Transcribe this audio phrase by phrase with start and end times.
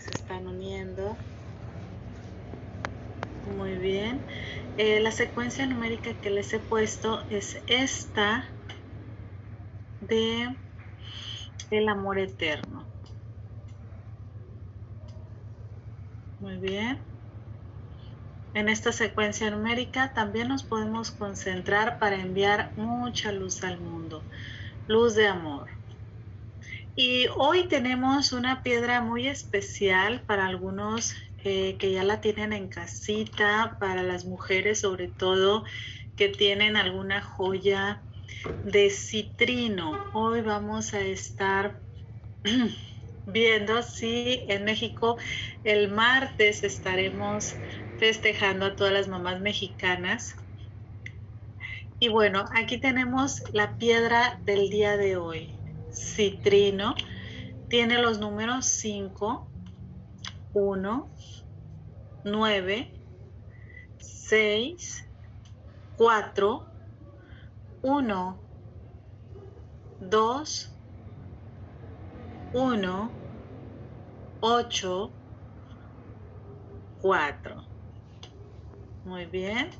[0.00, 1.16] se están uniendo.
[3.56, 4.20] Muy bien.
[4.76, 8.44] Eh, la secuencia numérica que les he puesto es esta
[10.00, 10.54] de
[11.70, 12.84] el amor eterno.
[16.40, 16.98] Muy bien.
[18.54, 24.22] En esta secuencia numérica también nos podemos concentrar para enviar mucha luz al mundo,
[24.86, 25.75] luz de amor.
[26.98, 31.14] Y hoy tenemos una piedra muy especial para algunos
[31.44, 35.64] eh, que ya la tienen en casita, para las mujeres sobre todo
[36.16, 38.00] que tienen alguna joya
[38.64, 40.06] de citrino.
[40.14, 41.78] Hoy vamos a estar
[43.26, 45.18] viendo si en México
[45.64, 47.56] el martes estaremos
[47.98, 50.34] festejando a todas las mamás mexicanas.
[52.00, 55.55] Y bueno, aquí tenemos la piedra del día de hoy
[55.96, 56.94] citrino
[57.68, 59.48] tiene los números 5,
[60.52, 61.08] 1,
[62.24, 62.90] 9,
[63.98, 65.08] 6,
[65.96, 66.66] 4,
[67.82, 68.38] 1,
[70.00, 70.72] 2,
[72.52, 73.10] 1,
[74.40, 75.10] 8,
[77.02, 77.64] 4.
[79.04, 79.70] Muy bien.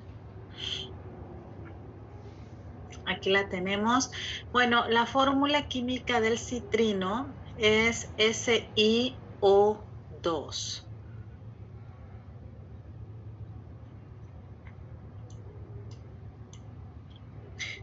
[3.06, 4.10] Aquí la tenemos.
[4.52, 9.12] Bueno, la fórmula química del citrino es SiO2.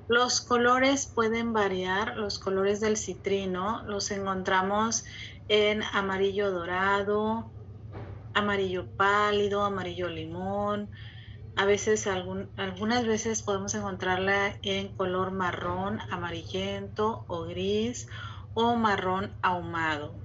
[0.09, 5.05] Los colores pueden variar, los colores del citrino los encontramos
[5.47, 7.49] en amarillo dorado,
[8.33, 10.89] amarillo pálido, amarillo limón,
[11.55, 18.07] a veces, algunas veces podemos encontrarla en color marrón, amarillento o gris
[18.53, 20.19] o marrón ahumado.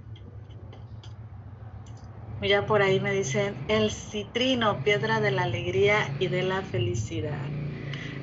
[2.40, 7.52] Ya por ahí me dicen el citrino, piedra de la alegría y de la felicidad.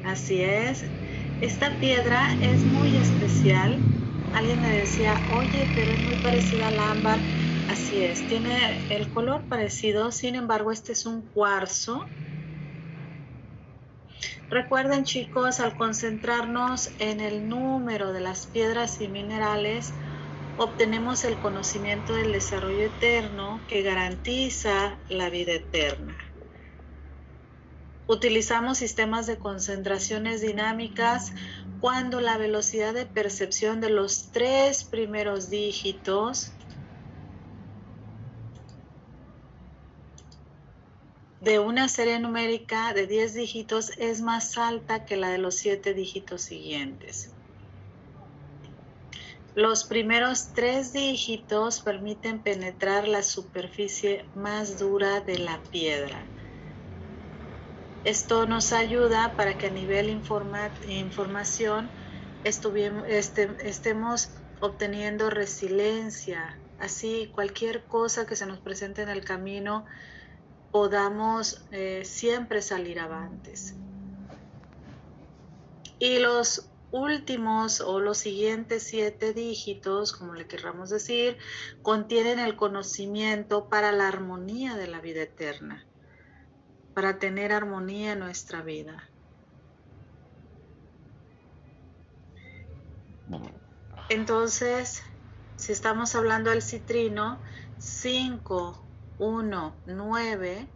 [0.01, 0.85] Así es,
[1.41, 3.87] esta piedra es muy especial.
[4.31, 7.27] Alguien me decía, oye, pero es muy parecida al ámbar.
[7.67, 12.15] Así es, tiene el color parecido, sin embargo, este es un cuarzo
[14.49, 19.97] Recuerden chicos, al concentrarnos en el número de las piedras y minerales,
[20.55, 26.17] obtenemos el conocimiento del desarrollo eterno que garantiza la vida eterna.
[28.07, 31.31] Utilizamos sistemas de concentraciones dinámicas
[31.79, 36.54] cuando la velocidad de percepción de los tres primeros dígitos
[41.45, 45.93] de una serie numérica de 10 dígitos es más alta que la de los 7
[45.93, 47.29] dígitos siguientes.
[49.53, 56.25] Los primeros tres dígitos permiten penetrar la superficie más dura de la piedra.
[58.05, 61.89] Esto nos ayuda para que a nivel información
[62.43, 64.29] este, estemos
[64.61, 66.57] obteniendo resiliencia.
[66.79, 69.85] Así, cualquier cosa que se nos presente en el camino,
[70.75, 73.75] podamos eh, siempre salir avantes.
[75.99, 81.37] Y los últimos o los siguientes siete dígitos, como le querramos decir,
[81.81, 85.85] contienen el conocimiento para la armonía de la vida eterna,
[86.93, 89.09] para tener armonía en nuestra vida.
[94.09, 95.03] Entonces,
[95.55, 97.39] si estamos hablando del citrino,
[97.77, 98.84] 5
[99.19, 100.67] 1, 9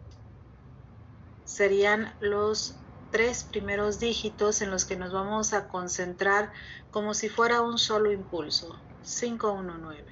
[1.44, 2.76] serían los
[3.10, 6.52] tres primeros dígitos en los que nos vamos a concentrar
[6.90, 8.78] como si fuera un solo impulso.
[9.02, 10.04] 519.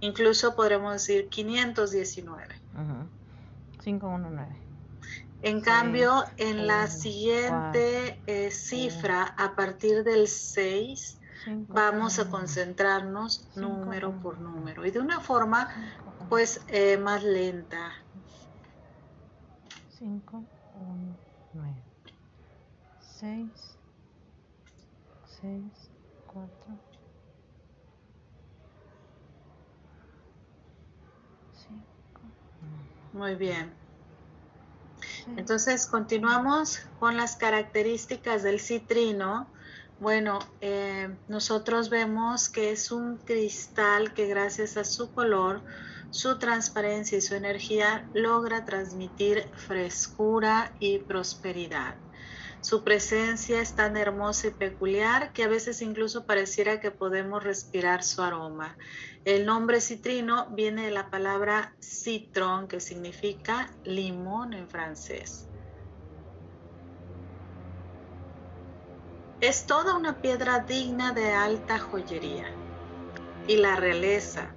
[0.00, 2.60] Incluso podremos decir 519.
[3.82, 4.56] 519.
[5.42, 11.18] En cambio, en la siguiente eh, cifra, a partir del 6,
[11.68, 15.68] vamos a concentrarnos número por número y de una forma
[16.32, 17.92] pues eh, más lenta.
[19.98, 20.42] 5,
[20.80, 21.16] 1,
[21.52, 21.74] 9,
[23.20, 23.48] 6,
[25.42, 25.62] 6,
[26.32, 26.50] 4,
[33.12, 33.70] Muy bien.
[35.36, 39.48] Entonces continuamos con las características del citrino.
[40.00, 45.60] Bueno, eh, nosotros vemos que es un cristal que gracias a su color
[46.12, 51.96] su transparencia y su energía logra transmitir frescura y prosperidad.
[52.60, 58.04] Su presencia es tan hermosa y peculiar que a veces incluso pareciera que podemos respirar
[58.04, 58.76] su aroma.
[59.24, 65.48] El nombre citrino viene de la palabra citron, que significa limón en francés.
[69.40, 72.46] Es toda una piedra digna de alta joyería.
[73.48, 74.54] Y la realeza,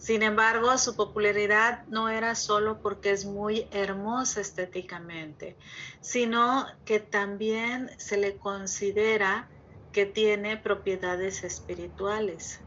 [0.00, 5.58] sin embargo, su popularidad no era solo porque es muy hermosa estéticamente,
[6.00, 9.50] sino que también se le considera
[9.92, 12.60] que tiene propiedades espirituales.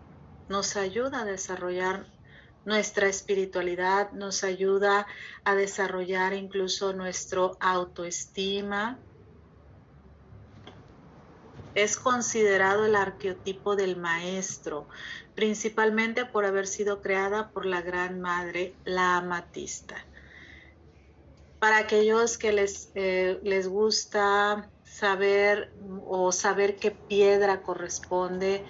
[0.47, 2.05] Nos ayuda a desarrollar
[2.65, 5.07] nuestra espiritualidad, nos ayuda
[5.43, 8.99] a desarrollar incluso nuestro autoestima,
[11.75, 14.87] es considerado el arqueotipo del maestro,
[15.35, 19.95] principalmente por haber sido creada por la Gran Madre, la Amatista.
[21.59, 25.73] Para aquellos que les, eh, les gusta saber
[26.05, 28.63] o saber qué piedra corresponde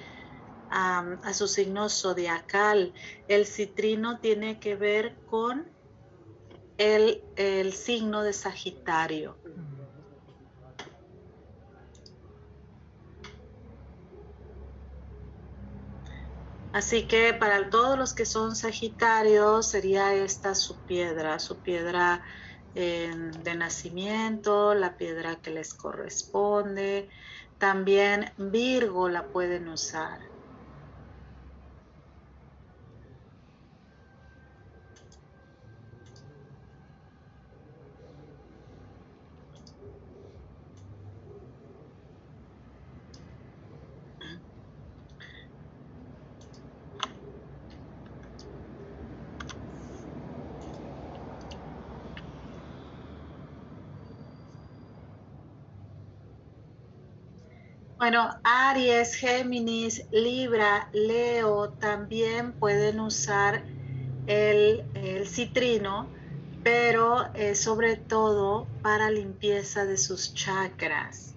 [0.69, 2.93] a, su signo zodiacal,
[3.27, 5.67] el citrino tiene que ver con
[6.77, 9.37] el, el signo de Sagitario.
[16.73, 22.23] Así que para todos los que son Sagitarios sería esta su piedra, su piedra
[22.73, 27.09] de nacimiento, la piedra que les corresponde.
[27.59, 30.32] También Virgo la pueden usar.
[58.03, 63.63] Bueno, Aries, Géminis, Libra, Leo también pueden usar
[64.27, 64.83] el,
[65.25, 66.09] citrino,
[66.65, 71.35] pero eh, sobre todo para limpieza de sus chakras.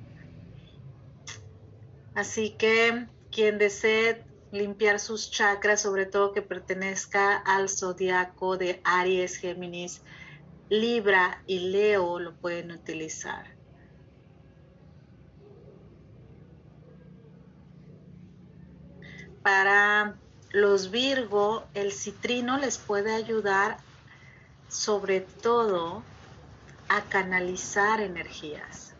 [2.17, 9.37] Así que quien desee limpiar sus chakras, sobre todo que pertenezca al zodiaco de Aries,
[9.37, 10.03] Géminis,
[10.69, 13.56] Libra y Leo, lo pueden utilizar.
[19.47, 20.17] Para
[20.51, 23.77] los Virgo, el citrino les puede ayudar
[24.69, 26.03] sobre todo
[26.89, 28.93] a canalizar energías.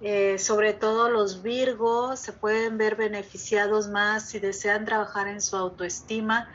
[0.00, 5.54] Eh, sobre todo los Virgo se pueden ver beneficiados más si desean trabajar en su
[5.56, 6.48] autoestima.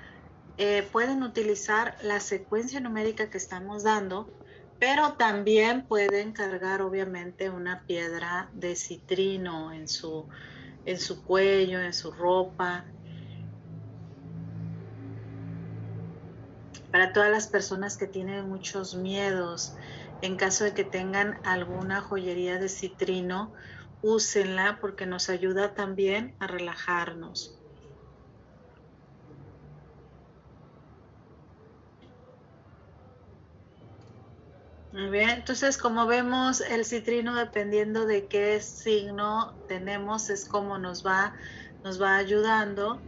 [0.58, 4.28] Eh, pueden utilizar la secuencia numérica que estamos dando
[4.80, 10.28] pero también pueden cargar obviamente una piedra de citrino en su,
[10.86, 12.94] en su cuello, en su ropa.
[16.92, 19.76] Para todas las personas que tienen muchos miedos,
[20.22, 23.54] en caso de que tengan alguna joyería de citrino,
[24.02, 27.57] úsenla porque nos ayuda también a relajarnos.
[34.98, 41.06] Muy bien, entonces como vemos el citrino dependiendo de qué signo tenemos es como nos
[41.06, 41.36] va,
[41.84, 43.06] nos va ayudando.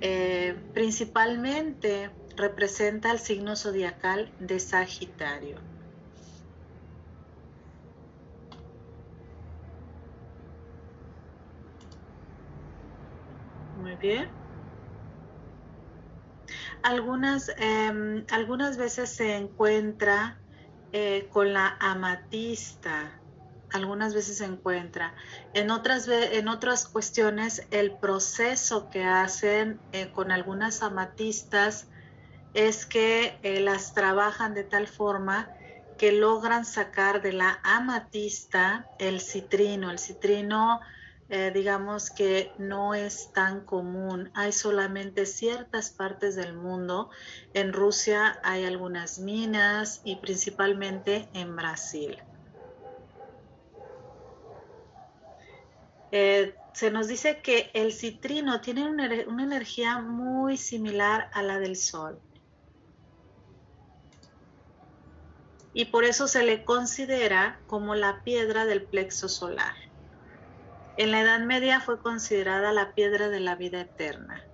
[0.00, 5.66] Eh, principalmente representa el signo zodiacal de Sagitario.
[13.74, 14.34] Muy bien.
[16.82, 20.41] Algunas, em, algunas veces se encuentra
[20.92, 23.18] eh, con la amatista.
[23.72, 25.14] Algunas veces se encuentra.
[25.54, 31.88] En otras, en otras cuestiones, el proceso que hacen eh, con algunas amatistas
[32.52, 35.50] es que eh, las trabajan de tal forma
[35.96, 39.90] que logran sacar de la amatista el citrino.
[39.90, 40.80] El citrino
[41.34, 44.30] eh, digamos que no es tan común.
[44.34, 47.08] Hay solamente ciertas partes del mundo.
[47.54, 52.18] En Rusia hay algunas minas y principalmente en Brasil.
[56.10, 61.58] Eh, se nos dice que el citrino tiene una, una energía muy similar a la
[61.58, 62.20] del sol.
[65.72, 69.91] Y por eso se le considera como la piedra del plexo solar.
[70.96, 74.44] En la Edad Media fue considerada la piedra de la vida eterna.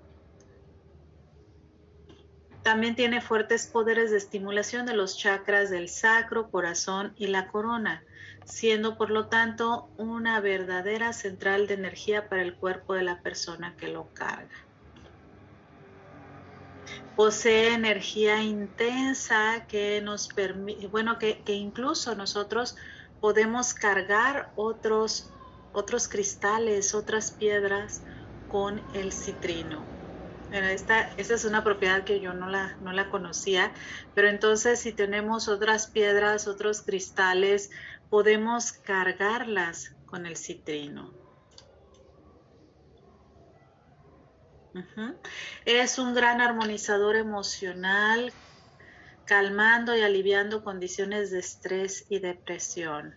[2.62, 8.04] También tiene fuertes poderes de estimulación de los chakras del sacro, corazón y la corona,
[8.44, 13.74] siendo por lo tanto una verdadera central de energía para el cuerpo de la persona
[13.76, 14.54] que lo carga.
[17.16, 22.76] Posee energía intensa que nos permite, bueno, que, que incluso nosotros
[23.20, 25.32] podemos cargar otros,
[25.72, 28.02] otros cristales, otras piedras
[28.46, 29.92] con el citrino.
[30.50, 33.74] Esta, esta es una propiedad que yo no la, no la conocía,
[34.14, 37.68] pero entonces si tenemos otras piedras, otros cristales,
[38.08, 41.12] podemos cargarlas con el citrino.
[45.66, 48.32] Es un gran armonizador emocional,
[49.24, 53.14] calmando y aliviando condiciones de estrés y depresión.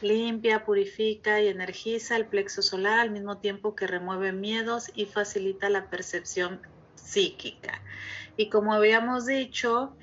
[0.00, 5.68] Limpia, purifica y energiza el plexo solar al mismo tiempo que remueve miedos y facilita
[5.68, 6.60] la percepción
[6.94, 7.82] psíquica.
[8.36, 9.96] Y como habíamos dicho,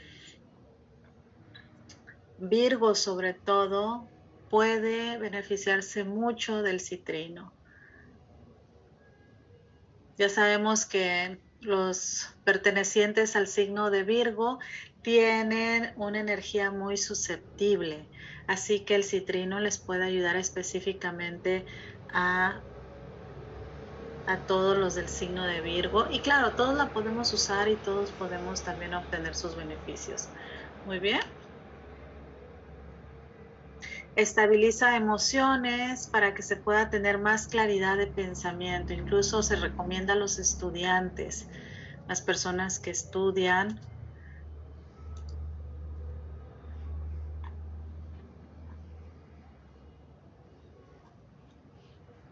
[2.38, 4.07] Virgo sobre todo
[4.50, 7.51] puede beneficiarse mucho del citrino.
[10.17, 14.60] Ya sabemos que los pertenecientes al signo de Virgo
[15.01, 18.07] tienen una energía muy susceptible
[18.48, 21.66] Así que el citrino les puede ayudar específicamente
[22.10, 22.66] a,
[24.25, 26.08] a todos los del signo de Virgo.
[26.10, 30.32] Y claro, todos la podemos usar y todos podemos también obtener sus beneficios.
[30.84, 31.22] Muy bien.
[34.16, 38.94] Estabiliza emociones para que se pueda tener más claridad de pensamiento.
[38.94, 41.48] Incluso se recomienda a los estudiantes,
[42.08, 43.80] las personas que estudian,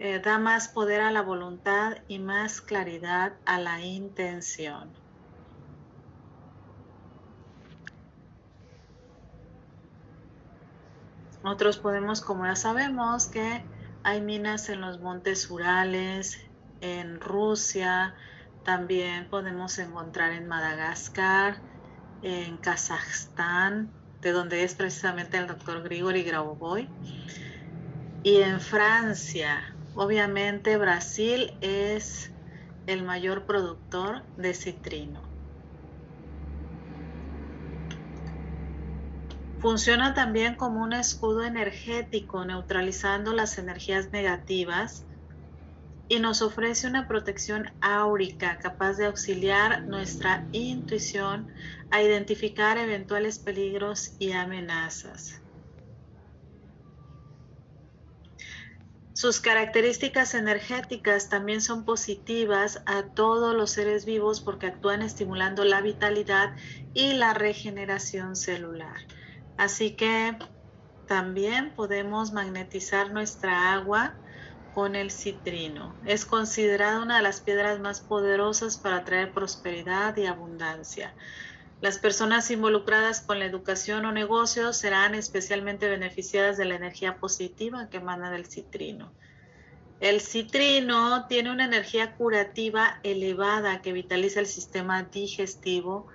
[0.05, 4.91] Eh, da más poder a la voluntad y más claridad a la intención.
[11.43, 13.65] Nosotros podemos, como ya sabemos, que
[14.03, 16.37] hay minas en los montes Urales,
[16.81, 18.13] en Rusia,
[18.63, 21.57] también podemos encontrar en Madagascar,
[22.21, 23.89] en Kazajstán,
[24.21, 26.87] de donde es precisamente el doctor Grigori Grauboy,
[28.21, 32.33] y en Francia, Obviamente Brasil es
[32.85, 35.31] el mayor productor de citrino.
[39.57, 45.07] Funciona también como un escudo energético neutralizando las energías negativas
[46.09, 51.47] y nos ofrece una protección áurica capaz de auxiliar nuestra intuición
[51.89, 55.44] a identificar eventuales peligros y amenazas.
[59.17, 65.79] Sus características energéticas también son positivas a todos los seres vivos porque actúan estimulando la
[65.79, 66.53] vitalidad
[66.91, 68.97] y la regeneración celular.
[69.55, 70.37] Así que
[71.05, 74.19] también podemos magnetizar nuestra agua
[74.69, 75.97] con el citrino.
[76.03, 81.15] Es considerada una de las piedras más poderosas para traer prosperidad y abundancia.
[81.81, 87.89] Las personas involucradas con la educación o negocios serán especialmente beneficiadas de la energía positiva
[87.89, 89.11] que emana del citrino.
[89.99, 96.07] El citrino tiene una energía curativa elevada que vitaliza el sistema digestivo,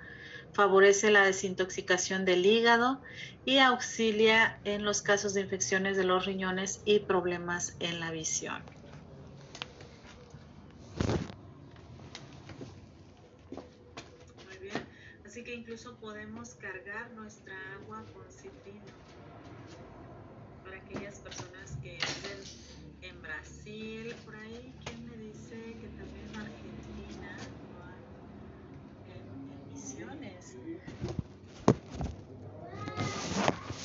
[0.53, 3.01] favorece la desintoxicación del hígado
[3.45, 8.63] y auxilia en los casos de infecciones de los riñones y problemas en la visión.
[15.41, 18.93] Así que incluso podemos cargar nuestra agua con citrino
[20.63, 26.37] para aquellas personas que viven en Brasil, por ahí, ¿quién me dice que también en
[26.37, 27.37] Argentina
[29.07, 30.55] en, en misiones?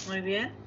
[0.09, 0.66] Muy bien.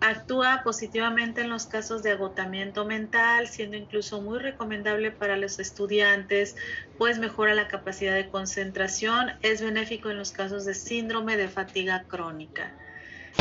[0.00, 6.54] Actúa positivamente en los casos de agotamiento mental, siendo incluso muy recomendable para los estudiantes,
[6.98, 12.04] pues mejora la capacidad de concentración, es benéfico en los casos de síndrome de fatiga
[12.08, 12.76] crónica.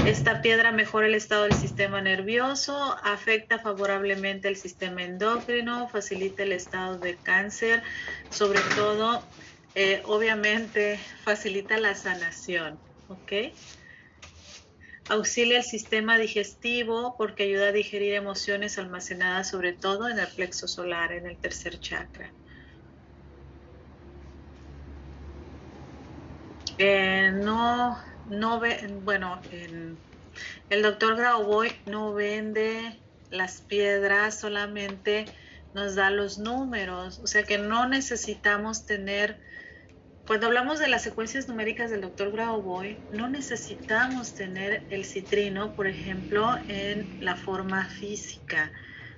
[0.05, 6.51] Esta piedra mejora el estado del sistema nervioso, afecta favorablemente el sistema endocrino, facilita el
[6.51, 7.81] estado de cáncer,
[8.29, 9.23] sobre todo,
[9.73, 12.79] eh, obviamente, facilita la sanación.
[13.07, 13.31] ¿ok?,
[15.09, 20.67] Auxilia el sistema digestivo porque ayuda a digerir emociones almacenadas sobre todo en el plexo
[20.67, 22.33] solar, en el tercer chakra.
[26.77, 35.25] Eh, no, no ve, bueno, el doctor Grauboy no vende las piedras, solamente
[35.73, 39.39] nos da los números, o sea que no necesitamos tener
[40.27, 42.31] Cuando hablamos de las secuencias numéricas del Dr.
[42.31, 48.71] Grauboy, no necesitamos tener el citrino, por ejemplo, en la forma física.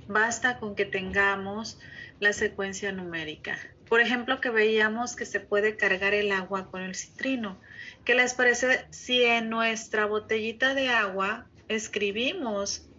[0.07, 1.79] Basta con que tengamos
[2.19, 3.57] la secuencia numérica.
[3.87, 7.57] Por ejemplo, que veíamos que se puede cargar el agua con el citrino.
[8.03, 12.89] ¿Qué les parece si en nuestra botellita de agua escribimos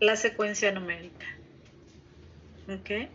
[0.00, 1.26] la secuencia numérica?
[2.68, 3.10] ¿Ok?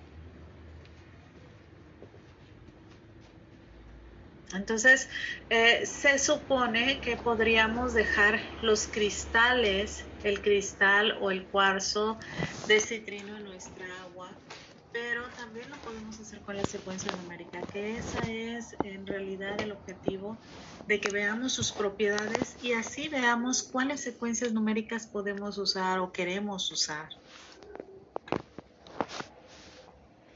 [4.58, 5.10] Entonces,
[5.50, 12.20] eh, se supone que podríamos dejar los cristales, el cristal o el cuarzo
[12.64, 14.42] de citrino en nuestra agua,
[14.92, 19.72] pero también lo podemos hacer con la secuencia numérica, que esa es en realidad el
[19.72, 20.40] objetivo
[20.86, 26.72] de que veamos sus propiedades y así veamos cuáles secuencias numéricas podemos usar o queremos
[26.72, 27.10] usar.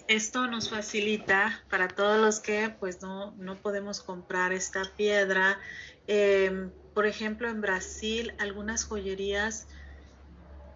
[0.08, 5.60] Esto nos facilita para todos los que pues no, podemos comprar esta piedra.
[6.08, 9.68] Em, por ejemplo, en Brasil, algunas joyerías,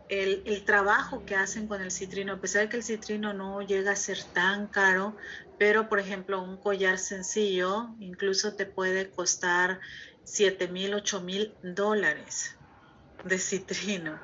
[0.09, 3.61] el, el, trabajo que hacen con el citrino, a pesar de que el citrino no
[3.61, 5.15] llega a ser tan caro,
[5.57, 9.79] pero por ejemplo, un collar sencillo incluso te puede costar
[10.25, 12.57] 7 mil, 8 mil dólares
[13.23, 14.19] de citrino.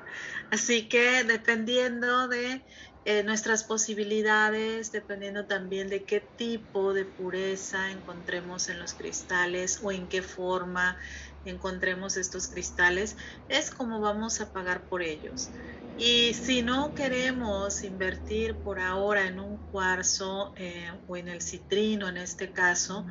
[0.50, 2.64] Así que dependiendo de
[3.04, 9.92] eh, nuestras posibilidades, dependiendo también de qué tipo de pureza encontremos en los cristales o
[9.92, 10.98] en qué forma
[11.44, 13.16] encontremos estos cristales,
[13.48, 15.52] es como vamos a pagar por ellos.
[15.96, 22.08] Y si no queremos invertir por ahora en un cuarzo eh, o en el citrino
[22.08, 23.04] en este caso,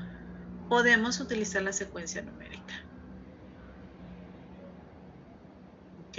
[0.69, 2.87] podemos utilizar la secuencia numérica.
[5.97, 6.17] ¿Ok?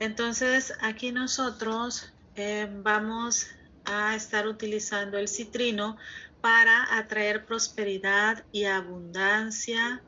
[0.00, 3.46] Entonces aquí nosotros eh, vamos
[3.84, 5.96] a estar utilizando el citrino
[6.40, 10.02] para atraer prosperidad y abundancia,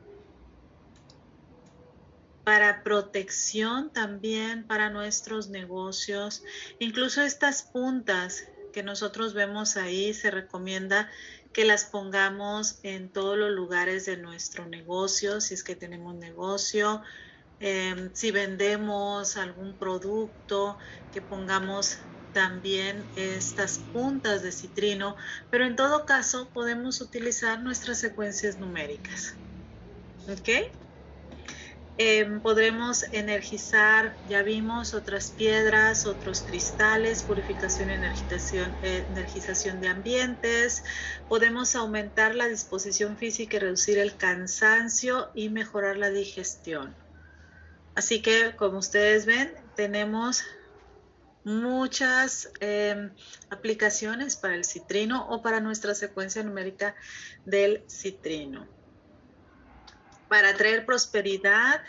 [2.43, 6.43] para protección también para nuestros negocios.
[6.79, 11.09] Incluso estas puntas que nosotros vemos ahí se recomienda
[11.51, 17.01] que las pongamos en todos los lugares de nuestro negocio, si es que tenemos negocio,
[17.59, 20.77] eh, si vendemos algún producto,
[21.11, 21.97] que pongamos
[22.37, 25.15] también estas puntas de citrino,
[25.49, 29.33] pero en todo caso podemos utilizar nuestras secuencias numéricas.
[30.29, 30.69] ¿Ok?
[31.97, 40.83] Em, podremos energizar, ya vimos, otras piedras, otros cristales, purificación y energización, energización de ambientes.
[41.27, 46.93] Podemos aumentar la disposición física y reducir el cansancio y mejorar la digestión.
[47.95, 50.43] Así que, como ustedes ven, tenemos
[51.47, 53.09] muchas em,
[53.49, 56.93] aplicaciones para el citrino o para nuestra secuencia numérica
[57.45, 58.67] del citrino.
[60.27, 61.81] Para traer prosperidad,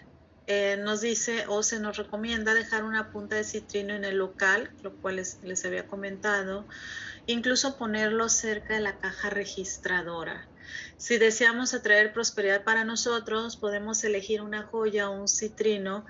[0.47, 4.71] eh, nos dice o se nos recomienda dejar una punta de citrino en el local,
[4.83, 6.65] lo cual les, les había comentado,
[7.27, 10.47] incluso ponerlo cerca de la caja registradora.
[10.99, 16.07] Si deseamos atraer prosperidad para nosotros, podemos elegir una joya o un citrino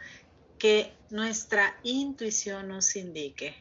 [0.59, 3.55] que nuestra intuición nos indique.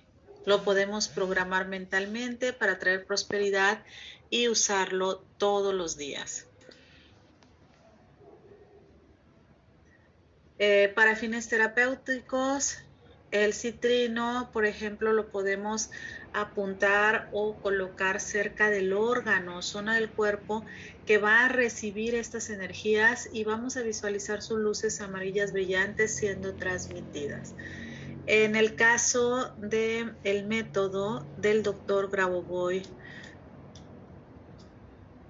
[0.46, 3.84] Lo podemos programar mentalmente para traer prosperidad
[4.30, 6.48] y usarlo todos los días.
[10.60, 12.80] Eh, para fines terapéuticos,
[13.32, 15.92] el citrino, por ejemplo, lo podemos
[16.34, 20.66] apuntar o colocar cerca del órgano, zona del cuerpo
[21.08, 26.54] que va a recibir estas energías y vamos a visualizar sus luces amarillas brillantes siendo
[26.56, 27.56] transmitidas.
[28.28, 32.84] En el caso del el método del doctor Grabovoi,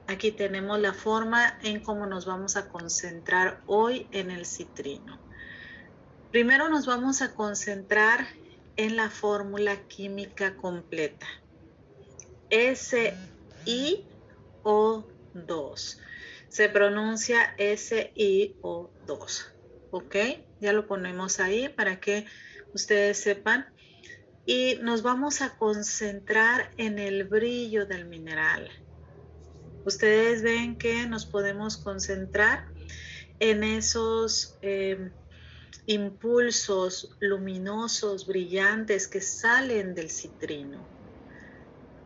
[0.07, 5.19] aquí tenemos la forma en cómo nos vamos a concentrar hoy en el citrino.
[6.31, 8.25] Primero nos vamos a concentrar
[8.77, 11.27] en la fórmula química completa.
[15.45, 15.99] SiO2.
[16.49, 19.45] Se pronuncia SiO2.
[19.91, 20.15] ¿Ok?
[20.59, 22.25] Ya lo ponemos ahí para que
[22.73, 23.67] ustedes sepan.
[24.45, 28.69] Y nos vamos a concentrar en el brillo del mineral.
[29.83, 32.67] Ustedes ven que nos podemos concentrar
[33.39, 34.57] en esos...
[34.61, 35.11] Eh,
[35.87, 40.96] impulsos luminosos, brillantes que salen del citrino.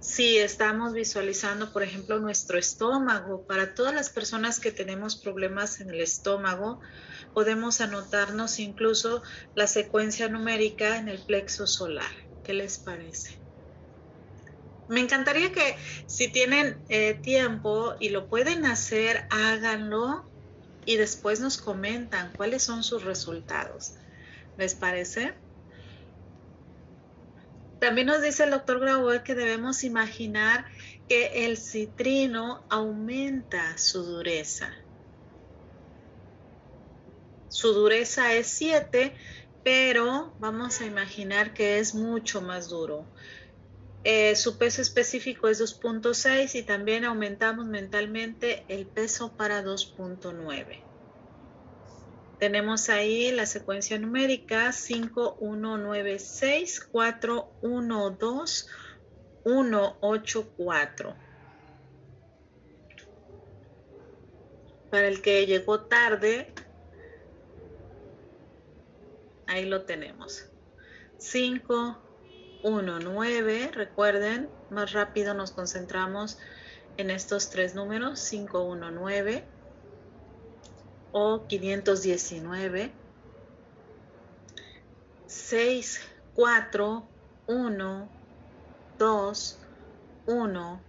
[0.02, 5.92] Si estamos visualizando, por ejemplo, nuestro estómago, para todas las personas que tenemos problemas en
[5.92, 6.82] el estómago,
[7.36, 9.22] podemos anotarnos incluso
[9.54, 12.10] la secuencia numérica en el plexo solar.
[12.44, 13.40] ¿Qué les parece?
[14.90, 20.26] Me encantaría que si tienen eh, tiempo y lo pueden hacer, háganlo
[20.84, 23.94] y después nos comentan cuáles son sus resultados.
[24.58, 25.41] ¿Les parece?
[27.82, 30.66] También nos dice el doctor Grauer que debemos imaginar
[31.10, 34.72] que el citrino aumenta su dureza.
[37.48, 39.16] Su dureza es 7,
[39.64, 43.08] pero vamos a imaginar que es mucho más duro.
[44.04, 50.91] Eh, su peso específico es 2.6 y también aumentamos mentalmente el peso para 2.9.
[52.42, 58.66] Tenemos ahí la secuencia numérica 5196 412
[59.44, 61.16] 184.
[64.90, 66.52] Para el que llegó tarde,
[69.46, 70.50] ahí lo tenemos.
[71.20, 76.40] 519, recuerden, más rápido nos concentramos
[76.98, 79.61] en estos tres números, 519
[81.14, 82.96] o 519
[85.28, 86.00] 6
[86.36, 87.10] 4
[87.48, 88.10] 1
[88.98, 89.60] 2
[90.28, 90.82] 1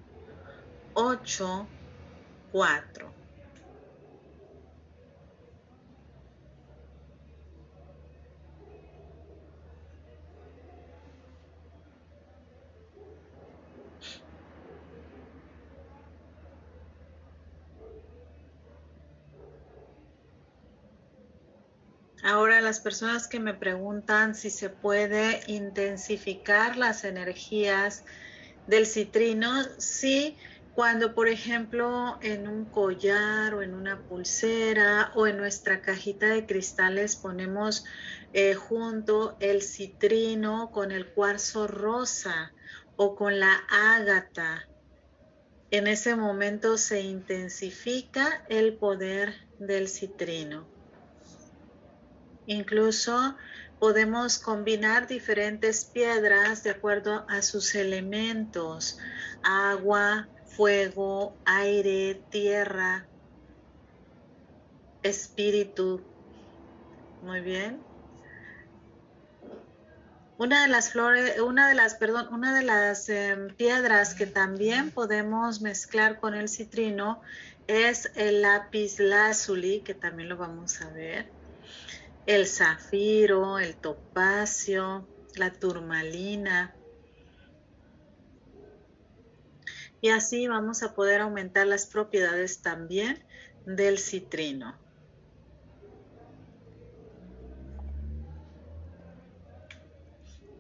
[0.95, 1.69] 8
[2.53, 3.12] 4
[22.23, 28.05] Ahora las personas que me preguntan si se puede intensificar las energías
[28.67, 30.39] del citrino, sí,
[30.73, 36.47] cuando por ejemplo en un collar o en una pulsera o en nuestra cajita de
[36.47, 37.85] cristales ponemos
[38.33, 42.55] eh, junto el citrino con el cuarzo rosa
[42.97, 44.69] o con la ágata,
[45.73, 50.72] en ese momento se intensifica el poder del citrino.
[52.47, 53.37] Incluso
[53.79, 58.99] podemos combinar diferentes piedras de acuerdo a sus elementos,
[59.43, 63.07] agua, fuego, aire, tierra,
[65.03, 66.01] espíritu.
[67.23, 67.81] Muy bien.
[70.39, 74.91] Una de las flores, una de las, perdón, una de las em, piedras que también
[74.91, 77.21] podemos mezclar con el citrino
[77.69, 81.42] es el lápiz lazuli, que también lo vamos a ver
[82.27, 86.79] el zafiro, el topacio, la turmalina.
[90.03, 93.25] Y así vamos a poder aumentar las propiedades también
[93.65, 94.83] del citrino.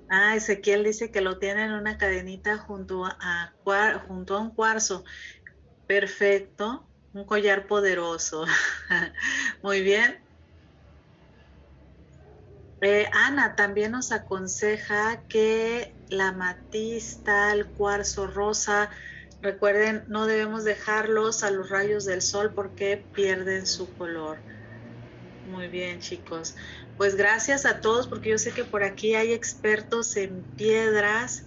[0.09, 3.57] Ah, Ezequiel dice que lo tiene en una cadenita junto a,
[4.07, 5.05] junto a un cuarzo.
[5.87, 8.44] Perfecto, un collar poderoso.
[9.62, 10.22] Muy bien.
[12.84, 18.90] Eh, Ana también nos aconseja que la matista, el cuarzo rosa,
[19.40, 24.38] recuerden, no debemos dejarlos a los rayos del sol porque pierden su color.
[25.48, 26.56] Muy bien, chicos.
[26.96, 31.44] Pues gracias a todos porque yo sé que por aquí hay expertos en piedras.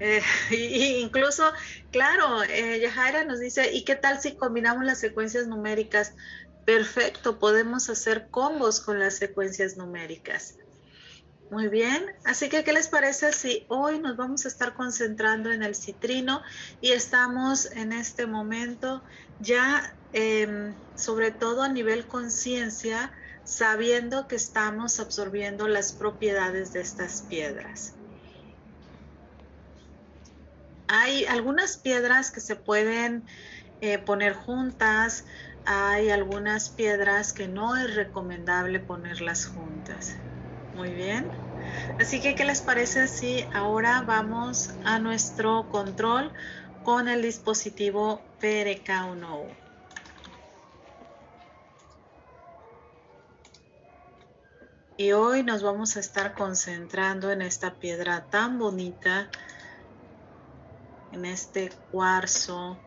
[0.00, 0.22] Eh,
[1.02, 1.52] incluso,
[1.90, 2.90] claro, eh,
[3.26, 6.14] nos dice, ¿y qué tal si combinamos las secuencias numéricas?
[6.64, 10.56] Perfecto, podemos hacer combos con las secuencias numéricas.
[11.52, 15.62] Muy bien, así que ¿qué les parece si hoy nos vamos a estar concentrando en
[15.62, 16.40] el citrino
[16.80, 19.04] y estamos en este momento
[19.36, 23.12] ya em, sobre todo a nivel conciencia
[23.44, 27.98] sabiendo que estamos absorbiendo las propiedades de estas piedras?
[30.86, 33.26] Hay algunas piedras que se pueden
[33.82, 35.26] eh, poner juntas,
[35.66, 40.14] hay algunas piedras que no es recomendable ponerlas juntas.
[40.72, 41.30] Muy bien.
[41.98, 46.32] Así que, ¿qué les parece si ahora vamos a nuestro control
[46.82, 49.54] con el dispositivo PRK1U?
[54.96, 59.30] Y hoy nos vamos a estar concentrando en esta piedra tan bonita,
[61.10, 62.82] en este cuarzo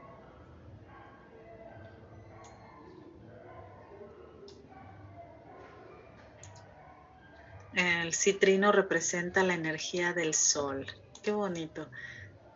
[7.75, 10.88] El citrino representa la energía del sol.
[11.21, 11.89] Qué bonito.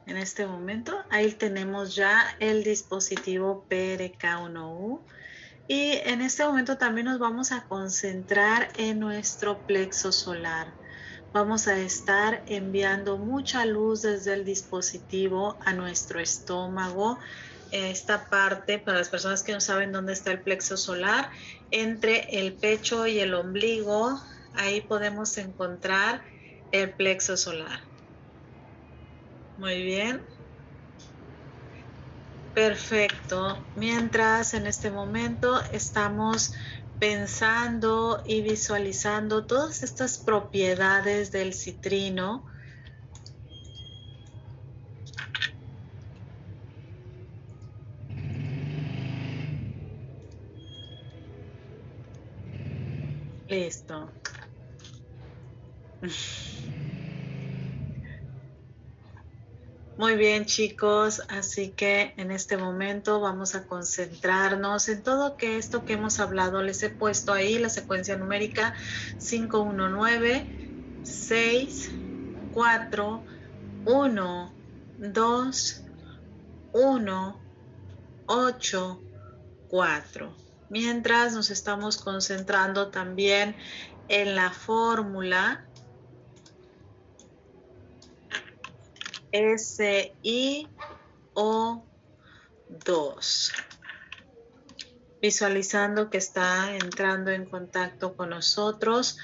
[0.05, 5.01] En este momento, ahí tenemos ya el dispositivo PRK1U.
[5.67, 10.73] Y en este momento también nos vamos a concentrar en nuestro plexo solar.
[11.32, 17.19] vamos a estar enviando mucha luz desde el dispositivo a nuestro estómago.
[17.71, 21.29] Esta parte, para las personas que no saben dónde está el plexo solar,
[21.69, 24.19] entre el pecho y el ombligo,
[24.60, 26.22] ahí podemos encontrar
[26.72, 27.80] el plexo solar.
[29.58, 30.22] Muy bien.
[32.54, 33.65] Perfecto.
[33.76, 36.54] Mientras en este momento estamos
[37.00, 42.45] pensando y visualizando todas estas propiedades del citrino.
[53.48, 54.12] Listo.
[59.97, 65.83] Muy bien chicos, así que en este momento vamos a concentrarnos en todo que esto
[65.83, 66.63] que hemos hablado.
[66.63, 68.73] Les he puesto ahí la secuencia numérica
[69.19, 71.91] 519, 6,
[72.53, 73.23] 4,
[73.85, 74.53] 1,
[74.99, 75.83] 2,
[76.71, 77.39] 1,
[78.25, 79.01] 8,
[79.67, 80.35] 4.
[80.69, 83.53] Mientras nos estamos concentrando también
[84.07, 85.65] en la fórmula
[89.31, 90.67] SiO2.
[95.21, 99.17] Visualizando que está entrando en contacto con nosotros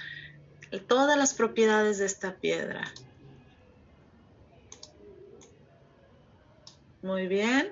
[0.87, 2.91] todas las propiedades de esta piedra.
[7.01, 7.71] Muy bien.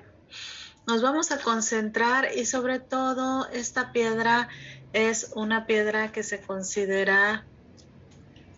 [0.85, 4.49] Nos vamos a concentrar y sobre todo esta piedra
[4.91, 7.45] es una piedra que se considera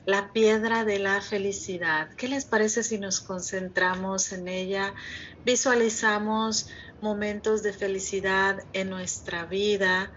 [0.06, 2.10] la piedra de la felicidad.
[2.16, 4.94] ¿Qué les parece si nos concentramos en ella?
[5.44, 6.70] Visualizamos
[7.02, 10.12] momentos de felicidad en nuestra vida.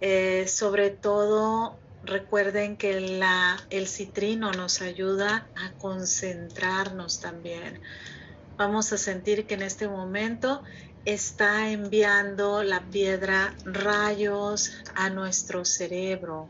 [0.00, 2.96] Eh, sobre todo, recuerden que
[3.70, 7.80] el citrino nos ayuda a concentrarnos también.
[8.56, 10.62] Vamos a sentir que en este momento
[11.04, 16.48] está enviando la piedra rayos a nuestro cerebro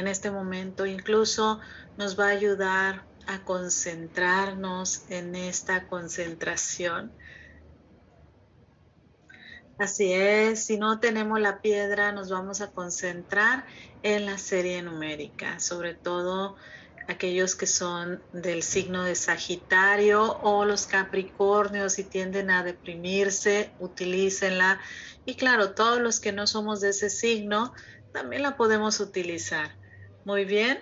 [0.00, 1.60] en este momento incluso
[1.96, 7.12] nos va a ayudar a concentrarnos en esta concentración.
[9.78, 13.64] Así es, si no tenemos la piedra, nos vamos a concentrar
[14.02, 16.56] en la serie numérica, sobre todo
[17.08, 24.80] aquellos que son del signo de Sagitario o los Capricornios y tienden a deprimirse, utilícenla.
[25.24, 27.72] Y claro, todos los que no somos de ese signo,
[28.12, 29.79] también la podemos utilizar.
[30.24, 30.78] Muy bien.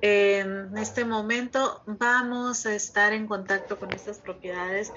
[0.00, 4.92] En este momento vamos a estar en contacto con estas propiedades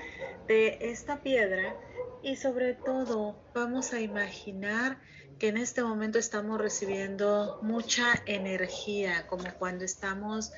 [0.47, 1.75] de esta piedra
[2.23, 4.99] y sobre todo vamos a imaginar
[5.37, 10.53] que en este momento estamos recibiendo mucha energía, como cuando estamos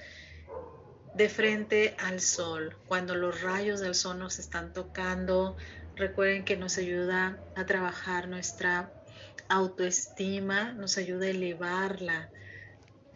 [1.16, 5.58] de frente al sol, cuando los rayos del sol nos están tocando.
[5.96, 8.92] Recuerden que nos ayuda a trabajar nuestra
[9.50, 12.30] autoestima, nos ayuda a elevarla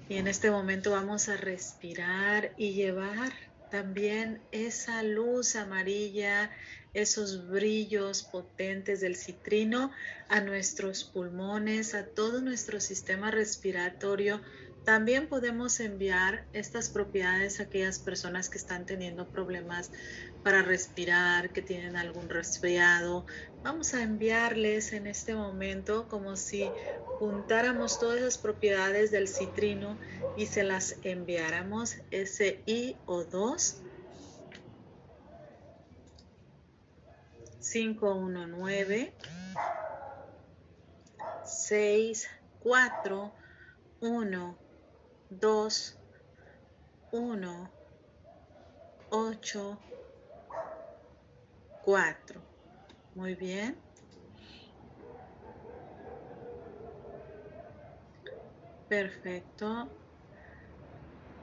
[0.07, 3.33] y en este momento vamos a respirar y llevar
[3.71, 6.51] también esa luz amarilla,
[6.93, 9.91] esos brillos potentes del citrino
[10.29, 14.41] a nuestros pulmones, a todo nuestro sistema respiratorio.
[14.85, 19.91] También podemos enviar estas propiedades a aquellas personas que están teniendo problemas
[20.43, 23.25] para respirar, que tienen algún resfriado.
[23.65, 26.69] Vamos a enviarles en este momento como si
[27.17, 29.97] juntáramos todas esas propiedades del citrino
[30.37, 33.81] y se las enviáramos SiO2
[37.73, 39.13] 519
[41.43, 43.33] 6 4
[43.99, 44.57] 1
[45.31, 45.99] 2
[47.11, 47.71] 1
[49.09, 49.79] 8
[51.81, 52.44] 4
[53.15, 53.81] muy bien
[58.87, 59.91] Perfecto.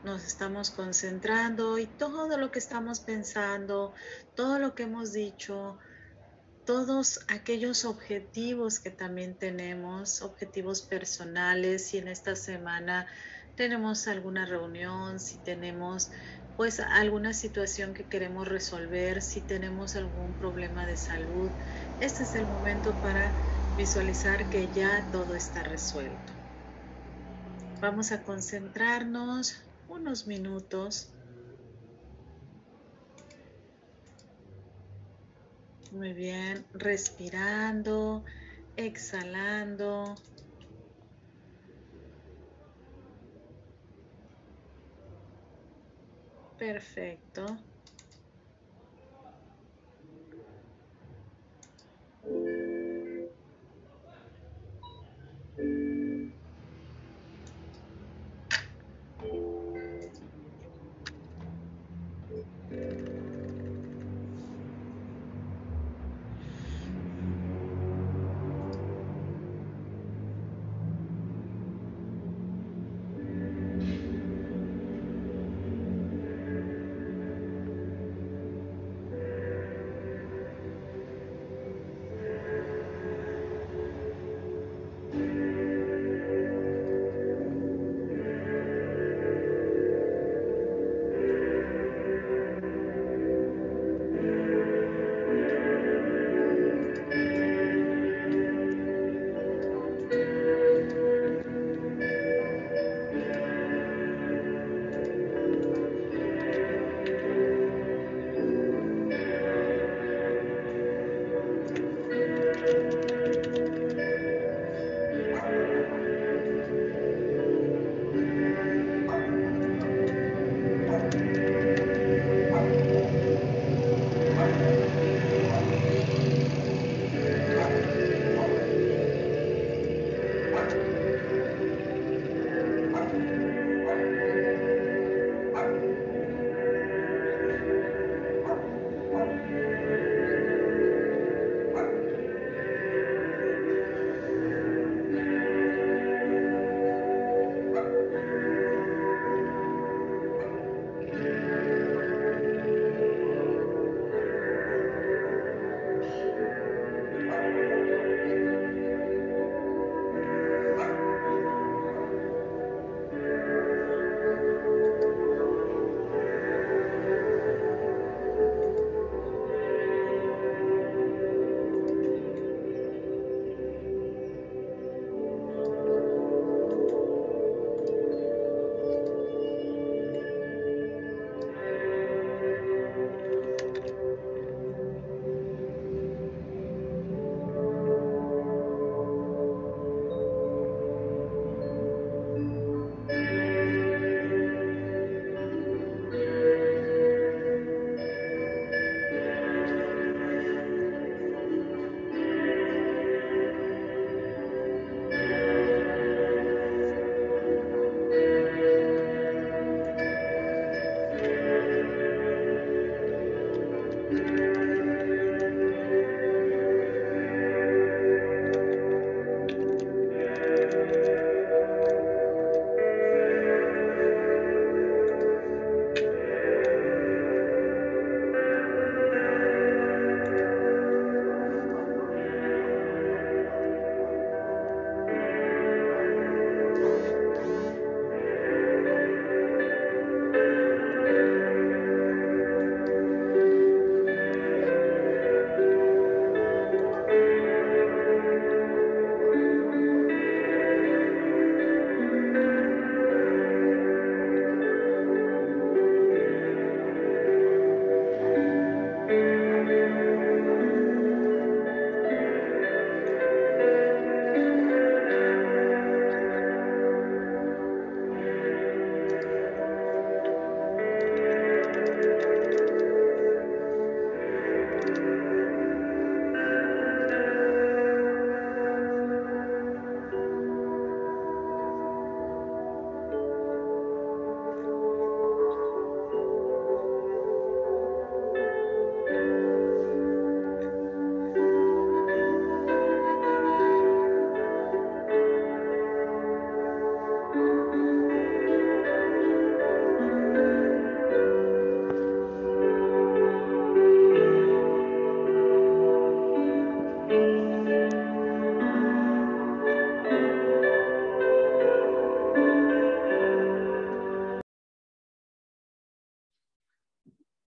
[0.03, 3.95] Nos estamos concentrando y todo lo que estamos pensando,
[4.35, 5.79] todo lo que hemos dicho,
[6.65, 13.07] todos aquellos objetivos que también tenemos, objetivos personales, si en esta semana
[13.57, 16.11] tenemos alguna reunión, si tenemos
[16.57, 21.51] pues alguna situación que queremos resolver, si tenemos algún problema de salud,
[22.01, 23.33] este es el momento para
[23.77, 26.33] visualizar que ya todo está resuelto.
[27.81, 29.57] Vamos a concentrarnos
[29.89, 31.09] unos minutos.
[35.91, 38.25] Muy bien, respirando,
[38.77, 40.15] exhalando.
[46.63, 47.72] Perfecto.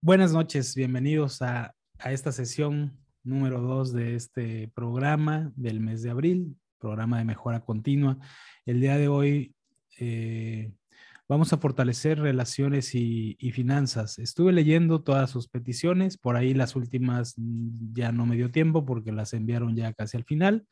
[0.08, 1.74] Buenas noches, bienvenidos a,
[2.06, 8.16] esta sesión número dos de este programa del mes de abril, programa de mejora continua.
[8.64, 9.54] El día de hoy
[9.98, 10.72] eh,
[11.28, 14.18] vamos a fortalecer relaciones y, finanzas.
[14.18, 18.86] Estuve leyendo todas sus peticiones, por ahí las últimas mm, ya no me dio tiempo
[18.86, 20.66] porque las enviaron ya casi al final,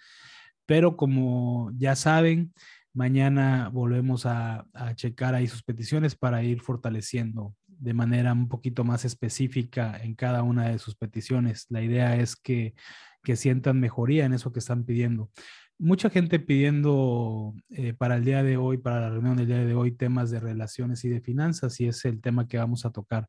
[0.64, 2.55] pero como ya saben,
[2.95, 8.85] mañana volvemos a, a checar ahí sus peticiones para ir fortaleciendo de manera un poquito
[8.85, 11.66] más específica en cada una de sus peticiones.
[11.68, 12.74] La idea es que,
[13.22, 15.31] que sientan mejoría en eso que están pidiendo.
[15.79, 19.74] Mucha gente pidiendo eh, para el día de hoy, para la reunión del día de
[19.74, 23.29] hoy, temas de relaciones y de finanzas, y es el tema que vamos a tocar.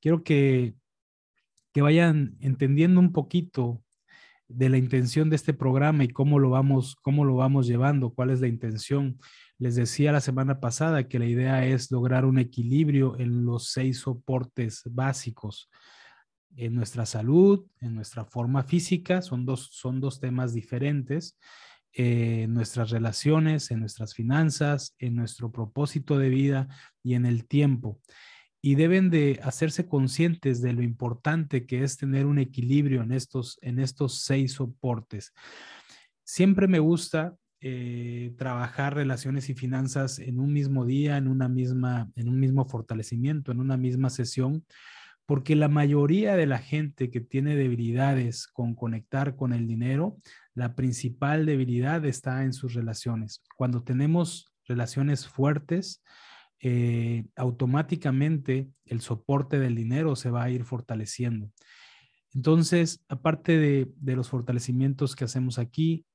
[0.00, 0.74] Quiero que,
[1.72, 3.82] que vayan entendiendo un poquito
[4.46, 8.30] de la intención de este programa y cómo lo vamos, cómo lo vamos llevando, cuál
[8.30, 9.18] es la intención.
[9.60, 13.98] Les decía la semana pasada que la idea es lograr un equilibrio en los seis
[13.98, 15.68] soportes básicos.
[16.56, 21.38] En nuestra salud, en nuestra forma física, son dos, son dos temas diferentes.
[21.92, 26.68] Eh, en nuestras relaciones, en nuestras finanzas, en nuestro propósito de vida
[27.02, 28.00] y en el tiempo.
[28.62, 33.58] Y deben de hacerse conscientes de lo importante que es tener un equilibrio en estos,
[33.60, 35.34] en estos seis soportes.
[36.24, 42.10] Siempre me gusta eh, trabajar relaciones y finanzas en un mismo día, en una misma,
[42.16, 44.64] en un mismo fortalecimiento, en una misma sesión,
[45.26, 50.16] porque la mayoría de la gente que tiene debilidades con conectar con el dinero,
[50.54, 53.42] la principal debilidad está en sus relaciones.
[53.56, 56.02] Cuando tenemos relaciones fuertes,
[56.60, 61.50] eh, automáticamente el soporte del dinero se va a ir fortaleciendo.
[62.34, 66.06] Entonces, aparte de, de, los fortalecimientos que hacemos aquí,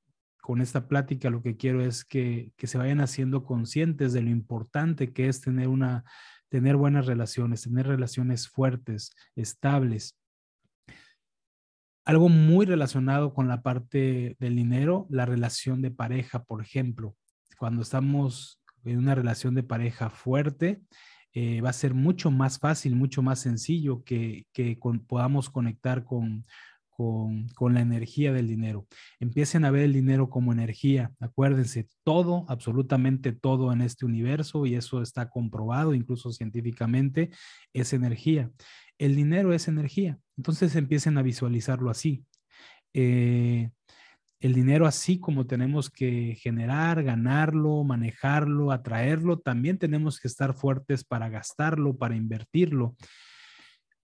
[0.46, 5.12] con esta plática lo que quiero es que, se vayan haciendo conscientes de lo importante
[5.12, 6.04] que es tener una
[6.50, 10.16] tener buenas relaciones, tener relaciones fuertes, estables.
[12.06, 17.16] Algo muy relacionado con la parte del dinero, la relación de pareja, por ejemplo.
[17.58, 20.84] Cuando estamos en una relación de pareja fuerte,
[21.34, 24.46] eh, va a ser mucho más fácil, mucho más sencillo que,
[25.08, 26.46] podamos conectar con,
[26.96, 28.88] con, la energía del dinero.
[29.20, 31.12] Empiecen a ver el dinero como energía.
[31.20, 37.32] Acuérdense, todo, absolutamente todo en este universo, y eso está comprobado incluso científicamente,
[37.74, 38.50] es energía.
[38.98, 40.18] El dinero es energía.
[40.38, 42.24] Entonces empiecen a visualizarlo así.
[42.94, 43.72] Eh,
[44.40, 51.04] el dinero así como tenemos que generar, ganarlo, manejarlo, atraerlo, también tenemos que estar fuertes
[51.04, 52.96] para gastarlo, para invertirlo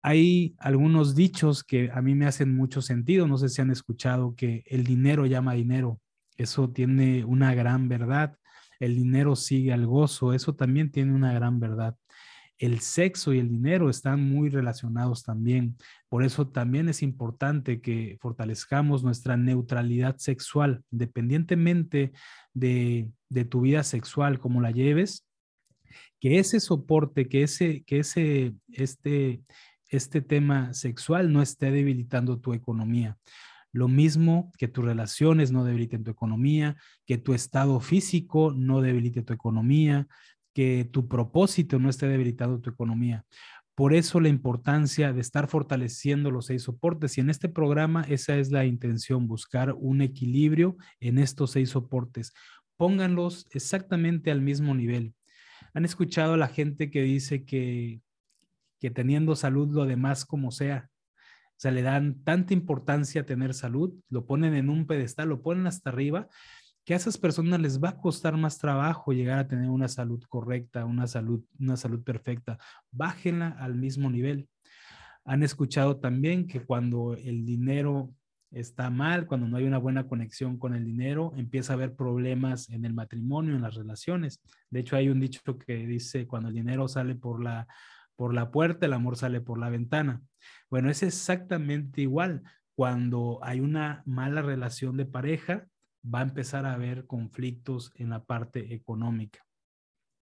[0.03, 3.27] hay algunos dichos que a mí me hacen mucho sentido.
[3.27, 6.01] No sé si han escuchado que el dinero llama dinero.
[6.37, 8.37] Eso tiene una gran verdad.
[8.79, 10.33] El dinero sigue al gozo.
[10.33, 11.97] Eso también tiene una gran verdad.
[12.57, 15.77] El sexo y el dinero están muy relacionados también.
[16.09, 22.13] Por eso también es importante que fortalezcamos nuestra neutralidad sexual, independientemente
[22.53, 25.27] de, de tu vida sexual, como la lleves,
[26.21, 29.41] que ese soporte, que ese, que ese, este,
[29.91, 33.19] este tema sexual no esté debilitando tu economía.
[33.73, 36.77] Lo mismo que tus relaciones no debiliten tu economía,
[37.07, 40.09] que tu estado físico no debilite tu economía,
[40.55, 43.25] que tu propósito no esté debilitando tu economía.
[43.77, 47.17] Por eso la importancia de estar fortaleciendo los seis soportes.
[47.17, 52.33] Y en este programa esa es la intención, buscar un equilibrio en estos seis soportes.
[52.77, 55.15] Pónganlos exactamente al mismo nivel.
[55.73, 58.01] ¿Han escuchado a la gente que dice que
[58.81, 60.89] que teniendo salud lo demás como sea.
[61.17, 65.43] O sea, le dan tanta importancia a tener salud, lo ponen en un pedestal, lo
[65.43, 66.29] ponen hasta arriba,
[66.87, 70.23] que a esas personas les va a costar más trabajo llegar a tener una salud
[70.29, 72.59] correcta, una salud, una salud perfecta.
[72.91, 74.49] Bájenla al mismo nivel.
[75.27, 78.11] Han escuchado también que cuando el dinero
[78.51, 82.71] está mal, cuando no hay una buena conexión con el dinero, empieza a haber problemas
[82.71, 84.41] en el matrimonio, en las relaciones.
[84.71, 87.69] De hecho, hay un dicho que dice, cuando el dinero sale por la
[88.21, 90.21] por la puerta, el amor sale por la ventana.
[90.69, 92.43] Bueno, es exactamente igual.
[92.75, 95.67] Cuando hay una mala relación de pareja,
[96.05, 99.43] va a empezar a haber conflictos en la parte económica.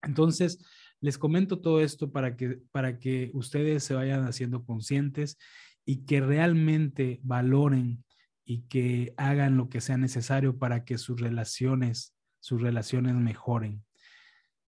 [0.01, 0.65] Entonces,
[1.01, 5.37] les comento todo esto para que, para que ustedes se vayan haciendo conscientes
[5.85, 8.05] y que realmente valoren
[8.45, 13.85] y que hagan lo que sea necesario para que sus relaciones, sus relaciones mejoren.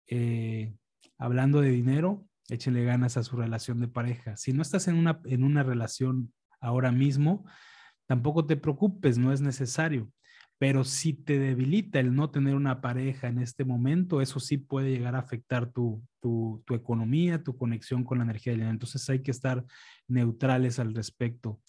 [0.08, 0.74] Eh,
[1.18, 4.38] hablando de dinero, échenle ganas a su relación de pareja.
[4.38, 7.45] Si no estás en una, en una relación ahora mismo,
[8.06, 10.12] tampoco te preocupes, no es necesario.
[10.58, 14.91] Pero si te debilita el no tener una pareja en este momento, eso sí puede
[14.91, 19.22] llegar a afectar tu, tu, tu economía, tu conexión con la energía del Entonces hay
[19.22, 19.64] que estar
[20.08, 21.62] neutrales al respecto.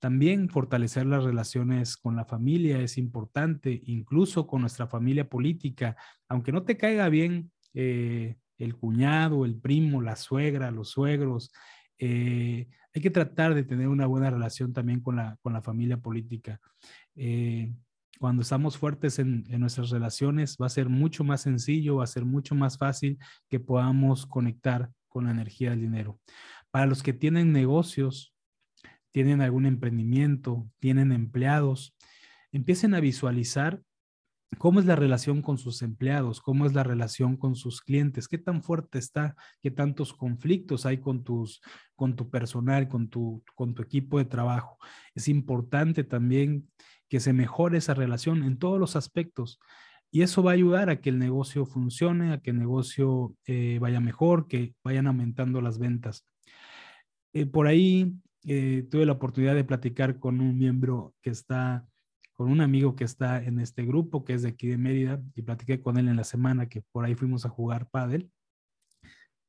[0.00, 5.94] También fortalecer las relaciones con la familia es importante, incluso con nuestra familia política.
[6.26, 11.52] Aunque no te caiga bien eh, el cuñado, el primo, la suegra, los suegros.
[11.98, 15.96] Eh, hay que tratar de tener una buena relación también con la, con la familia
[15.96, 16.60] política.
[17.16, 17.72] Eh,
[18.18, 22.26] cuando estamos fuertes en, nuestras relaciones, va a ser mucho más sencillo, va a ser
[22.26, 26.20] mucho más fácil que podamos conectar con la energía del dinero.
[26.70, 28.34] Para los que tienen negocios,
[29.10, 31.96] tienen algún emprendimiento, tienen empleados,
[32.52, 33.80] empiecen a visualizar
[34.58, 38.38] cómo es la relación con sus empleados, cómo es la relación con sus clientes, qué
[38.38, 41.60] tan fuerte está, qué tantos conflictos hay con tus
[41.94, 44.78] con tu personal, con tu con tu equipo de trabajo.
[45.14, 46.68] Es importante también
[47.08, 49.60] que se mejore esa relación en todos los aspectos.
[50.12, 53.78] Y eso va a ayudar a que el negocio funcione, a que el negocio eh,
[53.80, 56.26] vaya mejor, que vayan aumentando las ventas.
[57.32, 61.86] Eh, por ahí eh, tuve la oportunidad de platicar con un miembro que está
[62.40, 65.42] con un amigo que está en este grupo, que es de aquí de Mérida, y
[65.42, 68.30] platiqué con él en la semana que por ahí fuimos a jugar pádel.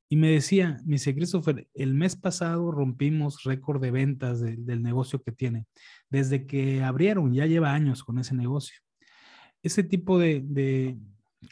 [0.10, 5.32] Y me decía, dice, Christopher, el mes pasado rompimos récord de ventas del negocio que
[5.32, 5.68] tiene.
[6.10, 8.78] Desde que abrieron, ya lleva años con ese negocio.
[9.64, 10.98] Ese tipo de, de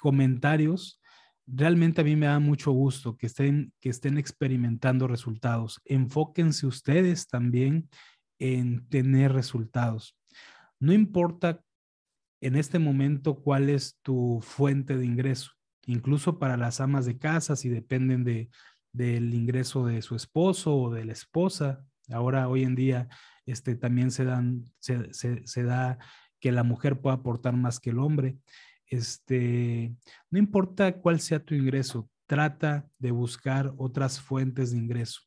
[0.01, 0.99] comentarios
[1.47, 5.79] realmente a mí me da mucho gusto que estén, que estén experimentando resultados.
[5.85, 7.87] Enfóquense ustedes también
[8.39, 10.18] en tener resultados.
[10.79, 11.61] No importa
[12.41, 15.51] en este momento cuál es tu fuente de ingreso,
[15.85, 18.49] incluso para las amas de casa, si dependen de,
[18.93, 21.85] del ingreso de su esposo o de la esposa.
[22.09, 23.09] Ahora, hoy en día,
[23.45, 25.97] este, también se, dan, se, se, da
[26.39, 28.37] que la mujer pueda aportar más que el hombre.
[28.87, 29.93] Este,
[30.29, 35.21] no importa cuál sea tu ingreso, trata de buscar otras fuentes de ingreso.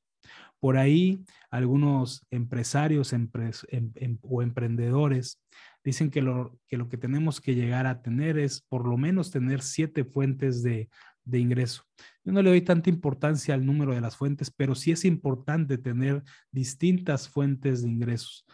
[0.63, 3.29] Por ahí, algunos empresarios em,
[3.73, 5.43] em, o emprendedores
[5.83, 10.05] dicen que lo, que tenemos que llegar a tener es por lo menos tener siete
[10.05, 10.89] fuentes de
[11.33, 11.83] ingreso.
[12.25, 15.79] Yo no le doy tanta importancia al número de las fuentes, pero sí es importante
[15.79, 18.47] tener distintas fuentes de ingresos.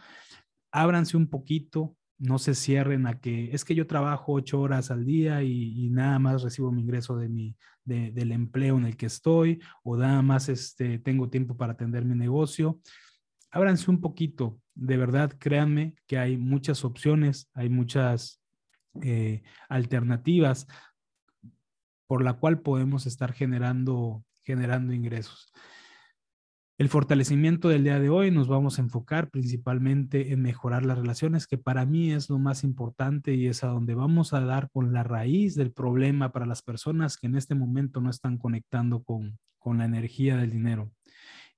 [0.71, 5.05] Ábranse un poquito, no se cierren a que es que yo trabajo ocho horas al
[5.05, 7.55] día y, nada más recibo mi ingreso de mi,
[7.89, 12.15] del empleo en el que estoy o nada más este, tengo tiempo para atender mi
[12.15, 12.79] negocio.
[13.51, 18.41] Ábranse un poquito, de verdad, créanme que hay muchas opciones, hay muchas
[19.01, 20.67] eh, alternativas
[22.07, 25.51] por la cual podemos estar generando, generando ingresos.
[26.79, 31.45] El fortalecimiento del día de hoy nos vamos a enfocar principalmente en mejorar las relaciones,
[31.45, 34.93] que para mí es lo más importante y es a donde vamos a dar con
[34.93, 39.37] la raíz del problema para las personas que en este momento no están conectando con,
[39.57, 40.89] con la energía del dinero.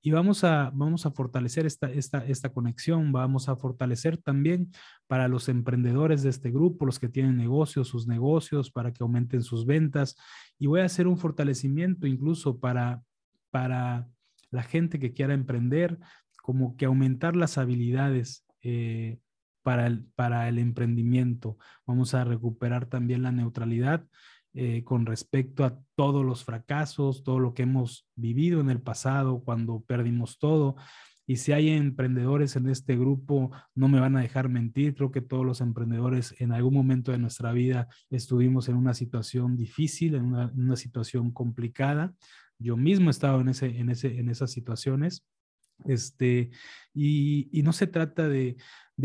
[0.00, 4.72] Y vamos a, vamos a fortalecer esta, esta, esta conexión, vamos a fortalecer también
[5.06, 9.42] para los emprendedores de este grupo, los que tienen negocios, sus negocios, para que aumenten
[9.42, 10.16] sus ventas.
[10.58, 13.04] Y voy a hacer un fortalecimiento incluso para,
[13.52, 14.08] para
[14.52, 15.98] la gente que quiera emprender,
[16.40, 19.18] como que aumentar las habilidades eh,
[19.64, 21.58] para, el, para el emprendimiento.
[21.86, 24.06] Vamos a recuperar también la neutralidad
[24.54, 29.42] eh, con respecto a todos los fracasos, todo lo que hemos vivido en el pasado,
[29.42, 30.76] cuando perdimos todo.
[31.26, 34.94] Y si hay emprendedores en este grupo, no me van a dejar mentir.
[34.94, 39.56] Creo que todos los emprendedores en algún momento de nuestra vida estuvimos en una situación
[39.56, 42.12] difícil, en una, situación complicada.
[42.62, 45.24] Yo mismo he estado en, ese, en, ese, en esas situaciones.
[45.84, 46.50] Este,
[46.94, 48.56] y, no se trata de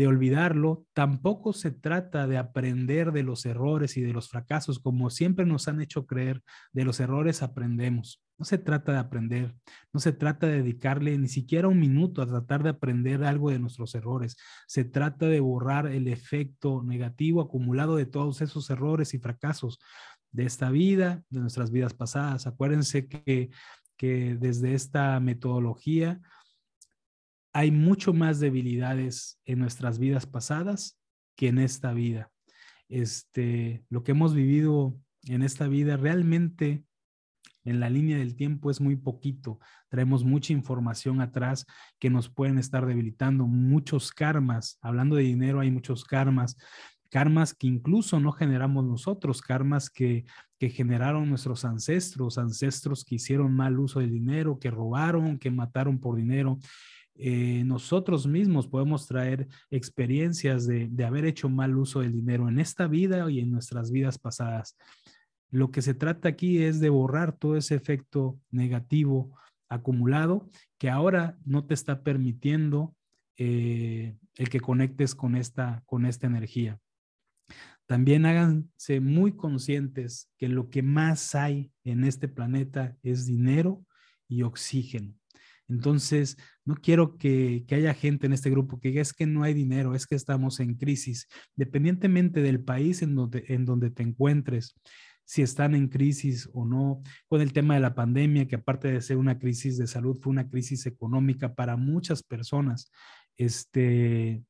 [0.06, 5.44] olvidarlo, tampoco se trata de aprender de los errores y de los fracasos, como siempre
[5.44, 6.42] nos han hecho creer,
[6.72, 8.22] de los errores aprendemos.
[8.38, 9.56] No se trata de aprender,
[9.92, 13.58] no se trata de dedicarle ni siquiera un minuto a tratar de aprender algo de
[13.58, 14.36] nuestros errores.
[14.68, 19.80] Se trata de borrar el efecto negativo acumulado de todos esos errores y fracasos
[20.32, 22.46] de esta vida, de nuestras vidas pasadas.
[22.46, 23.50] Acuérdense que,
[23.96, 26.20] que desde esta metodología
[27.52, 30.98] hay mucho más debilidades en nuestras vidas pasadas
[31.36, 32.30] que en esta vida.
[32.88, 36.84] Este, lo que hemos vivido en esta vida realmente
[37.64, 39.58] en la línea del tiempo es muy poquito.
[39.88, 41.66] Traemos mucha información atrás
[41.98, 44.78] que nos pueden estar debilitando, muchos karmas.
[44.80, 46.56] Hablando de dinero, hay muchos karmas
[47.10, 50.24] karmas que incluso no generamos nosotros, karmas que,
[50.58, 55.98] que generaron nuestros ancestros, ancestros que hicieron mal uso del dinero, que robaron, que mataron
[55.98, 56.58] por dinero.
[57.14, 62.60] Eh, nosotros mismos podemos traer experiencias de, de haber hecho mal uso del dinero en
[62.60, 64.76] esta vida y en nuestras vidas pasadas.
[65.50, 69.34] Lo que se trata aquí es de borrar todo ese efecto negativo
[69.68, 70.48] acumulado
[70.78, 72.94] que ahora no te está permitiendo
[73.36, 76.78] eh, el que conectes con esta, con esta energía.
[77.88, 83.82] También háganse muy conscientes que lo que más hay en este planeta es dinero
[84.28, 85.14] y oxígeno.
[85.68, 86.36] Entonces,
[86.66, 89.94] no quiero que, haya gente en este grupo que diga es que no hay dinero,
[89.94, 91.28] es que estamos en crisis.
[91.56, 94.74] Dependientemente del país en donde, en donde te encuentres,
[95.24, 99.00] si están en crisis o no, con el tema de la pandemia, que aparte de
[99.00, 102.90] ser una crisis de salud, fue una crisis económica para muchas personas.
[103.38, 104.42] Este,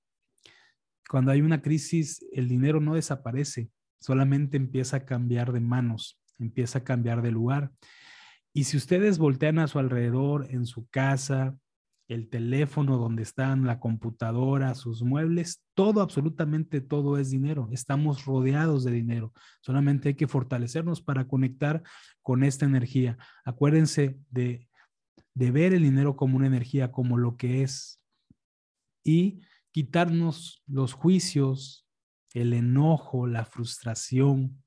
[1.08, 6.80] cuando hay una crisis, el dinero no desaparece, solamente empieza a cambiar de manos, empieza
[6.80, 7.72] a cambiar de lugar.
[8.52, 11.56] Y si ustedes voltean a su alrededor, en su casa,
[12.08, 17.68] el teléfono donde están, la computadora, sus muebles, todo, absolutamente todo es dinero.
[17.70, 19.32] Estamos rodeados de dinero.
[19.60, 21.82] Solamente hay que fortalecernos para conectar
[22.22, 23.18] con esta energía.
[23.44, 24.68] Acuérdense de,
[25.34, 28.00] de ver el dinero como una energía, como lo que es.
[29.04, 29.42] Y
[29.78, 31.86] quitarnos los juicios,
[32.34, 34.60] el enojo, la frustración,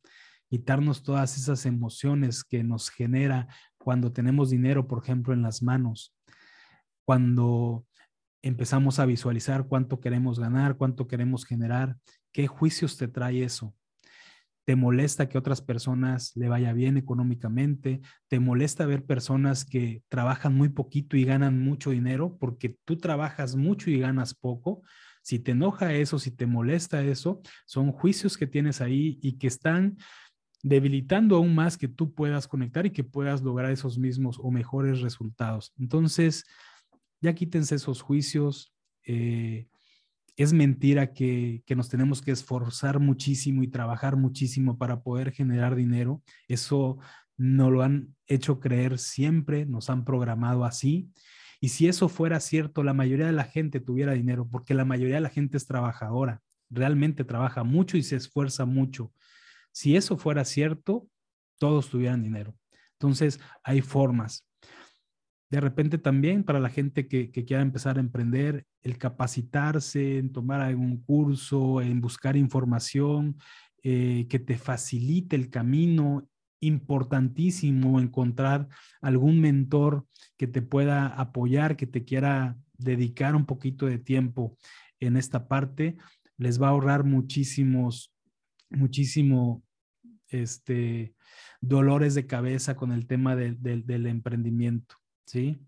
[0.50, 6.16] quitarnos todas esas emociones que nos genera cuando tenemos dinero, por ejemplo, en las manos,
[7.04, 7.86] cuando
[8.42, 11.98] empezamos a visualizar cuánto queremos ganar, cuánto queremos generar,
[12.32, 13.76] qué juicios te trae eso.
[14.66, 18.02] ¿Te molesta que otras personas le vaya bien económicamente?
[18.28, 23.56] ¿Te molesta ver personas que trabajan muy poquito y ganan mucho dinero porque tú trabajas
[23.56, 24.84] mucho y ganas poco?
[25.24, 29.48] Si te enoja eso, si te molesta eso, son juicios que tienes ahí y que
[29.48, 29.98] están
[30.64, 35.02] debilitando aún más que tú puedas conectar y que puedas lograr esos mismos o mejores
[35.02, 35.74] resultados.
[35.80, 36.46] Entonces,
[37.20, 38.74] ya quítense esos juicios.
[39.06, 39.68] Eh,
[40.38, 45.76] es mentira que, que, nos tenemos que esforzar muchísimo y trabajar muchísimo para poder generar
[45.76, 46.22] dinero.
[46.48, 47.00] Eso
[47.38, 51.10] no lo han hecho creer siempre, nos han programado así.
[51.60, 55.16] Y si eso fuera cierto, la mayoría de la gente tuviera dinero, porque la mayoría
[55.16, 59.14] de la gente es trabajadora, realmente trabaja mucho y se esfuerza mucho.
[59.72, 61.08] Si eso fuera cierto,
[61.60, 62.56] todos tuvieran dinero.
[62.94, 64.46] Entonces, hay formas.
[65.52, 70.62] De repente también para la gente que, quiera empezar a emprender, el capacitarse, en tomar
[70.62, 73.38] algún curso, en buscar información
[73.84, 76.26] eh, que te facilite el camino,
[76.62, 78.70] importantísimo encontrar
[79.02, 80.06] algún mentor
[80.38, 84.56] que te pueda apoyar, que te quiera dedicar un poquito de tiempo
[85.02, 85.98] en esta parte,
[86.38, 88.14] les va a ahorrar muchísimos,
[88.70, 89.64] muchísimo,
[90.30, 91.14] este,
[91.60, 95.01] dolores de cabeza con el tema del emprendimiento.
[95.32, 95.62] ¿Sí?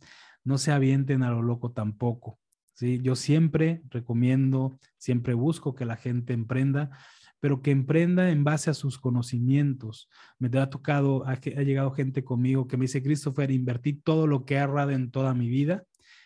[0.44, 2.38] No se avienten a lo loco tampoco,
[2.74, 3.00] ¿sí?
[3.02, 6.92] Yo siempre recomiendo, siempre busco que la gente emprenda,
[7.40, 10.10] pero que emprenda en base a sus conocimientos.
[10.38, 14.44] Me ha tocado, ha, ha llegado gente conmigo que me dice, Christopher, invertí todo lo
[14.46, 15.86] que he ahorrado en toda mi vida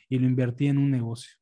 [0.09, 1.38] y lo invertí en un negocio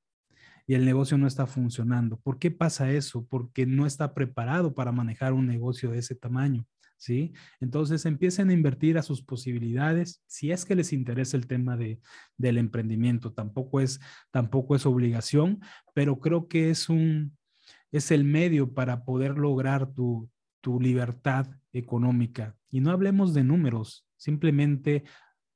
[0.67, 2.17] y el negocio no está funcionando.
[2.17, 3.25] ¿Por qué pasa eso?
[3.29, 6.65] Porque no está preparado para manejar un negocio de ese tamaño.
[6.97, 7.33] ¿Sí?
[7.59, 11.99] Entonces empiecen a invertir a sus posibilidades, si es que les interesa el tema de,
[12.37, 13.99] del emprendimiento, tampoco es,
[14.31, 15.59] tampoco es obligación,
[15.93, 17.37] pero creo que es un,
[17.91, 20.29] es el medio para poder lograr tu,
[20.61, 22.55] tu libertad económica.
[22.71, 25.03] Y no hablemos de números, simplemente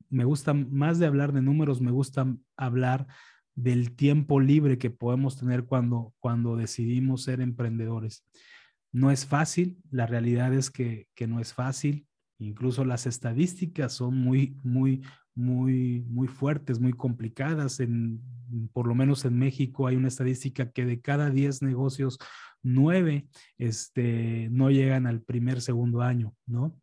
[0.10, 3.08] me gusta más de hablar de números, me gusta hablar
[3.56, 8.26] del tiempo libre que podemos tener cuando, cuando decidimos ser emprendedores.
[8.92, 12.08] No es fácil, la realidad es que, no es fácil.
[12.40, 15.02] Incluso las estadísticas son muy, muy,
[15.36, 17.80] muy, muy fuertes, muy complicadas.
[17.80, 18.22] En,
[18.74, 22.18] por lo menos en México hay una estadística que de cada 10 negocios,
[22.64, 23.28] 9
[23.58, 26.78] este, no llegan al primer, segundo año, ¿no?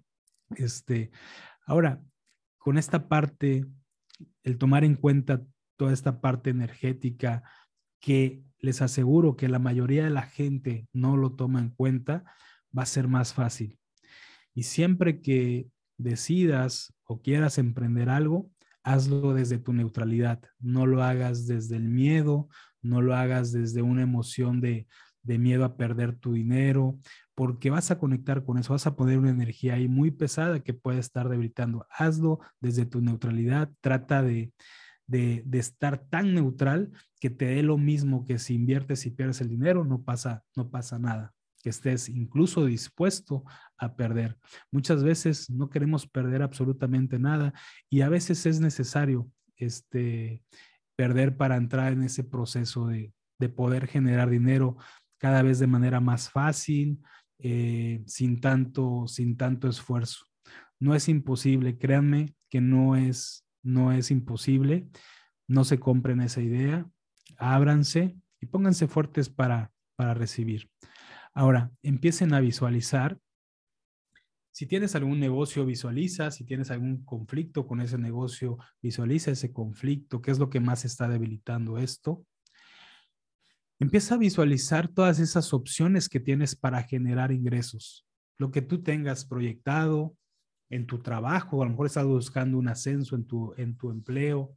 [0.57, 1.11] Este,
[1.66, 2.02] ahora,
[2.59, 3.66] con esta parte,
[4.44, 5.44] el tomar en cuenta
[5.76, 7.42] toda esta parte energética
[8.00, 12.25] que les aseguro que la mayoría de la gente no lo toma en cuenta,
[12.77, 13.79] va a ser más fácil.
[14.55, 18.51] Y siempre que decidas o quieras emprender algo,
[18.83, 20.43] hazlo desde tu neutralidad.
[20.59, 22.49] No lo hagas desde el miedo,
[22.83, 24.87] no lo hagas desde una emoción de,
[25.23, 26.99] miedo a perder tu dinero,
[27.35, 30.73] porque vas a conectar con eso, vas a poner una energía ahí muy pesada que
[30.73, 31.85] puede estar debilitando.
[31.91, 34.53] Hazlo desde tu neutralidad, trata de,
[35.07, 36.90] de, estar tan neutral
[37.20, 40.70] que te dé lo mismo que si inviertes y pierdes el dinero, no pasa, no
[40.70, 41.32] pasa nada
[41.62, 43.42] que estés incluso dispuesto
[43.76, 44.38] a perder.
[44.70, 47.52] Muchas veces no queremos perder absolutamente nada
[47.90, 50.44] y a veces es necesario este,
[50.96, 53.12] perder para entrar en ese proceso de,
[53.54, 54.76] poder generar dinero
[55.18, 57.00] cada vez de manera más fácil,
[57.38, 60.24] eh, sin, tanto, sin tanto esfuerzo.
[60.80, 64.89] No es imposible, créanme que no es, no es imposible.
[65.49, 66.89] No se compren esa idea,
[67.37, 70.71] ábranse y pónganse fuertes para, para recibir.
[71.35, 73.19] Ahora, empiecen a visualizar.
[74.51, 76.31] Si tienes algún negocio, visualiza.
[76.31, 80.23] Si tienes algún conflicto con ese negocio, visualiza ese conflicto.
[80.23, 82.25] ¿Qué es lo que más está debilitando esto?
[83.79, 88.07] Empieza a visualizar todas esas opciones que tienes para generar ingresos.
[88.39, 90.17] Lo que tú tengas proyectado,
[90.71, 94.55] en tu trabajo, a lo mejor estás buscando un ascenso en tu, en tu empleo,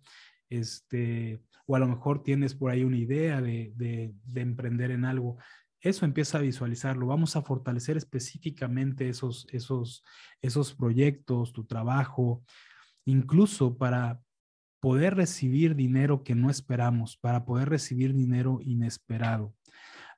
[0.49, 5.05] este, o a lo mejor tienes por ahí una idea de, de, de emprender en
[5.05, 5.37] algo.
[5.81, 7.07] Eso empieza a visualizarlo.
[7.07, 10.03] Vamos a fortalecer específicamente esos, esos,
[10.41, 12.43] esos proyectos, tu trabajo,
[13.05, 14.19] incluso para
[14.79, 19.53] poder recibir dinero que no esperamos, para poder recibir dinero inesperado.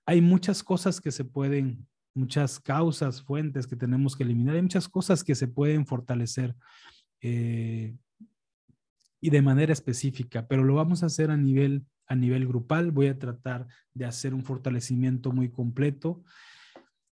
[0.05, 4.87] Hay muchas cosas que se pueden, muchas causas, fuentes que tenemos que eliminar, hay muchas
[4.87, 6.55] cosas que se pueden fortalecer
[7.21, 7.95] eh,
[9.19, 12.91] y de manera específica, pero lo vamos a hacer a nivel a nivel grupal.
[12.91, 16.23] Voy a tratar de hacer un fortalecimiento muy completo.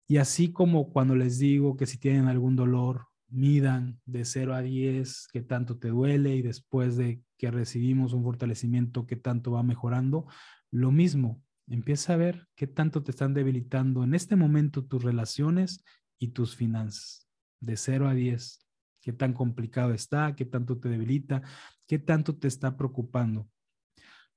[0.07, 4.61] Y así como cuando les digo que si tienen algún dolor, midan de 0 a
[4.61, 9.63] 10 qué tanto te duele y después de que recibimos un fortalecimiento, qué tanto va
[9.63, 10.27] mejorando,
[10.71, 15.83] lo mismo, empieza a ver qué tanto te están debilitando en este momento tus relaciones
[16.19, 17.27] y tus finanzas,
[17.59, 18.67] de 0 a 10,
[19.01, 21.41] qué tan complicado está, qué tanto te debilita,
[21.87, 23.49] qué tanto te está preocupando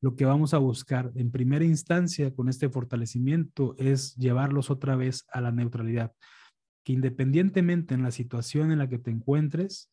[0.01, 5.25] lo que vamos a buscar en primera instancia con este fortalecimiento es llevarlos otra vez
[5.33, 6.13] a la neutralidad,
[6.85, 9.91] que independientemente en la situación en la que te encuentres,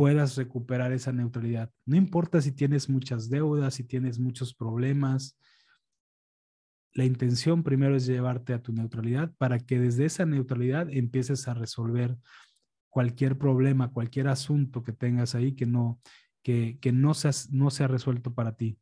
[0.00, 1.70] puedas recuperar esa neutralidad.
[1.84, 5.38] No importa si tienes muchas deudas, si tienes muchos problemas,
[6.94, 11.52] la intención primero es llevarte a tu neutralidad para que desde esa neutralidad empieces a
[11.52, 12.16] resolver
[12.88, 16.00] cualquier problema, cualquier asunto que tengas ahí que no
[16.42, 18.78] que, no, se ha, no se ha resuelto para ti.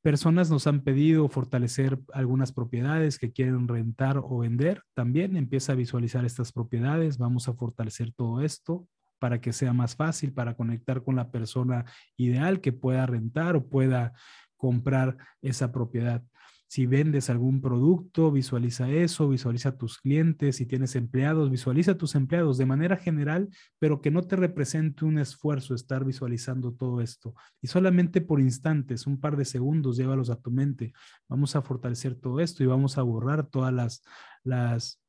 [0.00, 4.80] Personas nos han pedido fortalecer algunas propiedades que quieren rentar o vender.
[4.94, 7.18] También empieza a visualizar estas propiedades.
[7.18, 8.88] Vamos a fortalecer todo esto
[9.18, 11.84] para que sea más fácil, para conectar con la persona
[12.16, 14.12] ideal que pueda rentar o pueda
[14.56, 16.22] comprar esa propiedad.
[16.70, 22.58] Si vendes algún producto, visualiza eso, visualiza tus clientes, si tienes empleados, visualiza tus empleados
[22.58, 23.48] de manera general,
[23.78, 27.34] pero que no te represente un esfuerzo estar visualizando todo esto.
[27.62, 30.92] Y solamente por instantes, un par de segundos, llévalos a tu mente.
[31.26, 34.02] Vamos a fortalecer todo esto y vamos a borrar todas las,
[34.44, 35.00] las,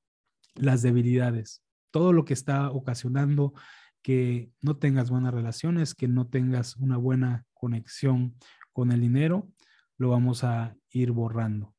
[0.56, 3.54] las debilidades, todo lo que está ocasionando
[4.02, 8.36] que no tengas buenas relaciones, que no tengas una buena conexión
[8.74, 9.50] con el dinero
[10.00, 11.76] lo vamos a ir borrando.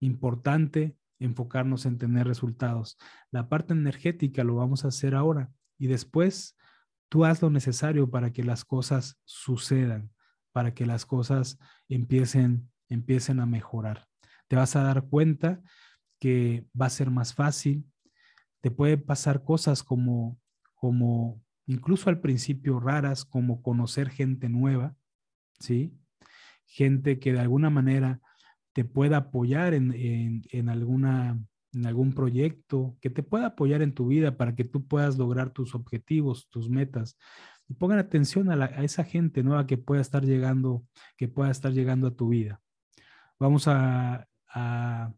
[0.00, 2.96] Importante enfocarnos en tener resultados.
[3.30, 6.56] La parte energética lo vamos a hacer ahora y después
[7.08, 10.10] tú haz lo necesario para que las cosas sucedan,
[10.52, 14.08] para que las cosas empiecen, empiecen a mejorar.
[14.48, 15.60] Te vas a dar cuenta
[16.18, 17.84] que va a ser más fácil.
[18.60, 20.38] Te puede pasar cosas como,
[20.74, 24.96] como incluso al principio raras, como conocer gente nueva,
[25.60, 25.94] ¿sí?
[26.68, 28.20] gente que de alguna manera
[28.72, 31.38] te pueda apoyar en, alguna,
[31.72, 35.50] en algún proyecto, que te pueda apoyar en tu vida para que tú puedas lograr
[35.50, 37.18] tus objetivos, tus metas.
[37.66, 40.84] Y pongan atención a, esa gente nueva que pueda estar llegando,
[41.16, 42.60] que pueda estar llegando a tu vida.
[43.40, 45.12] Vamos a, a,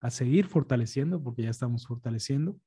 [0.00, 2.58] a seguir fortaleciendo, porque ya estamos fortaleciendo.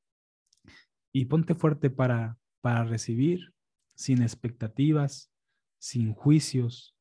[1.12, 3.54] Y ponte fuerte para, para recibir,
[3.96, 5.32] sin expectativas,
[5.80, 6.96] sin juicios,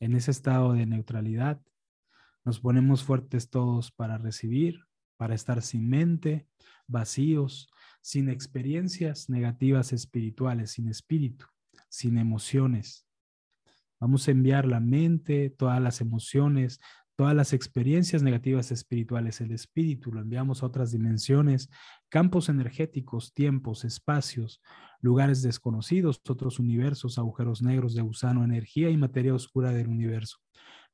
[0.00, 1.60] en ese estado de neutralidad.
[2.44, 4.84] Nos ponemos fuertes todos para recibir,
[5.16, 6.46] para estar sin mente,
[6.86, 11.46] vacíos, sin experiencias negativas espirituales, sin espíritu,
[11.88, 13.06] sin emociones.
[14.00, 16.80] Vamos a enviar la mente, todas las emociones,
[17.18, 21.68] todas las experiencias negativas espirituales, el espíritu, lo enviamos a otras dimensiones,
[22.08, 24.62] campos energéticos, tiempos, espacios,
[25.00, 30.36] lugares desconocidos, otros universos, agujeros negros de gusano, energía y materia oscura del universo.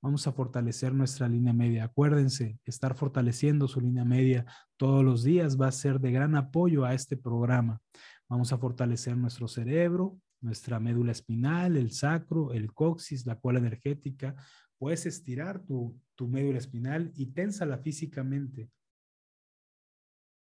[0.00, 1.84] Vamos a fortalecer nuestra línea media.
[1.84, 4.46] Acuérdense, estar fortaleciendo su línea media
[4.78, 7.82] todos los días va a ser de gran apoyo a este programa.
[8.30, 14.34] Vamos a fortalecer nuestro cerebro, nuestra médula espinal, el sacro, el coxis, la cola energética,
[14.84, 18.70] Puedes estirar tu, tu médula espinal y ténsala físicamente.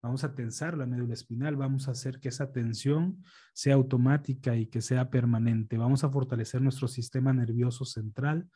[0.03, 3.23] Vamos a tensar la médula espinal, vamos a hacer que esa tensión
[3.53, 5.77] sea automática y que sea permanente.
[5.77, 8.49] Vamos a fortalecer nuestro sistema nervioso central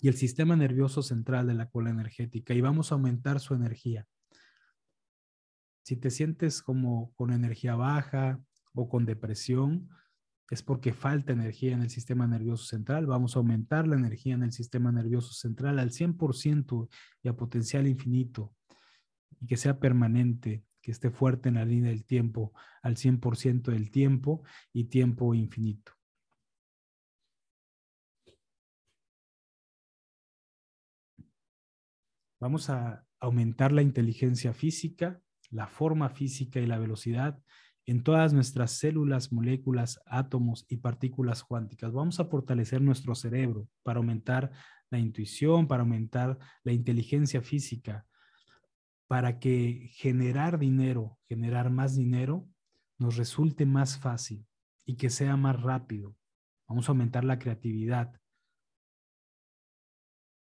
[0.00, 4.06] y el sistema nervioso central de la cola energética y vamos a aumentar su energía.
[5.82, 8.40] Si te sientes como con energía baja
[8.72, 9.88] o con depresión,
[10.50, 13.06] es porque falta energía en el sistema nervioso central.
[13.06, 16.88] Vamos a aumentar la energía en el sistema nervioso central al 100%
[17.22, 18.54] y a potencial infinito
[19.40, 23.90] y que sea permanente, que esté fuerte en la línea del tiempo al 100% del
[23.90, 24.42] tiempo
[24.72, 25.92] y tiempo infinito.
[32.38, 35.22] Vamos a aumentar la inteligencia física
[35.54, 37.38] la forma física y la velocidad
[37.86, 41.92] en todas nuestras células, moléculas, átomos y partículas cuánticas.
[41.92, 44.50] Vamos a fortalecer nuestro cerebro para aumentar
[44.90, 48.06] la intuición, para aumentar la inteligencia física,
[49.06, 52.48] para que generar dinero, generar más dinero,
[52.98, 54.46] nos resulte más fácil
[54.86, 56.14] y que sea más rápido.
[56.68, 58.12] Vamos a aumentar la creatividad.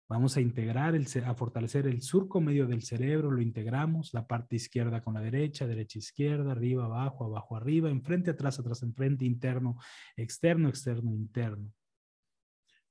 [0.06, 4.56] Vamos a integrar, el, a fortalecer el surco medio del cerebro, lo integramos, la parte
[4.56, 9.78] izquierda con la derecha, derecha, izquierda, arriba, abajo, abajo, arriba, enfrente, atrás, atrás, enfrente, interno,
[10.16, 11.72] externo, externo, interno.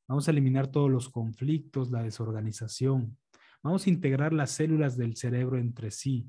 [0.08, 3.18] Vamos a eliminar todos los conflictos, la desorganización.
[3.62, 6.28] Vamos a integrar las células del cerebro entre sí.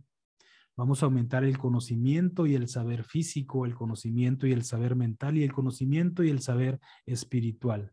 [0.76, 5.38] Vamos a aumentar el conocimiento y el saber físico, el conocimiento y el saber mental
[5.38, 7.92] y el conocimiento y el saber espiritual.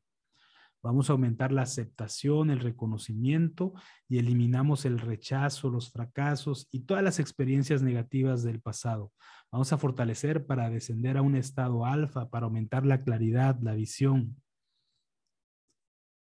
[0.84, 3.74] Vamos a aumentar la aceptación, el reconocimiento
[4.10, 9.12] y eliminamos el rechazo, los fracasos y todas las experiencias negativas del pasado.
[9.52, 14.42] Vamos a fortalecer para descender a un estado alfa, para aumentar la claridad, la visión,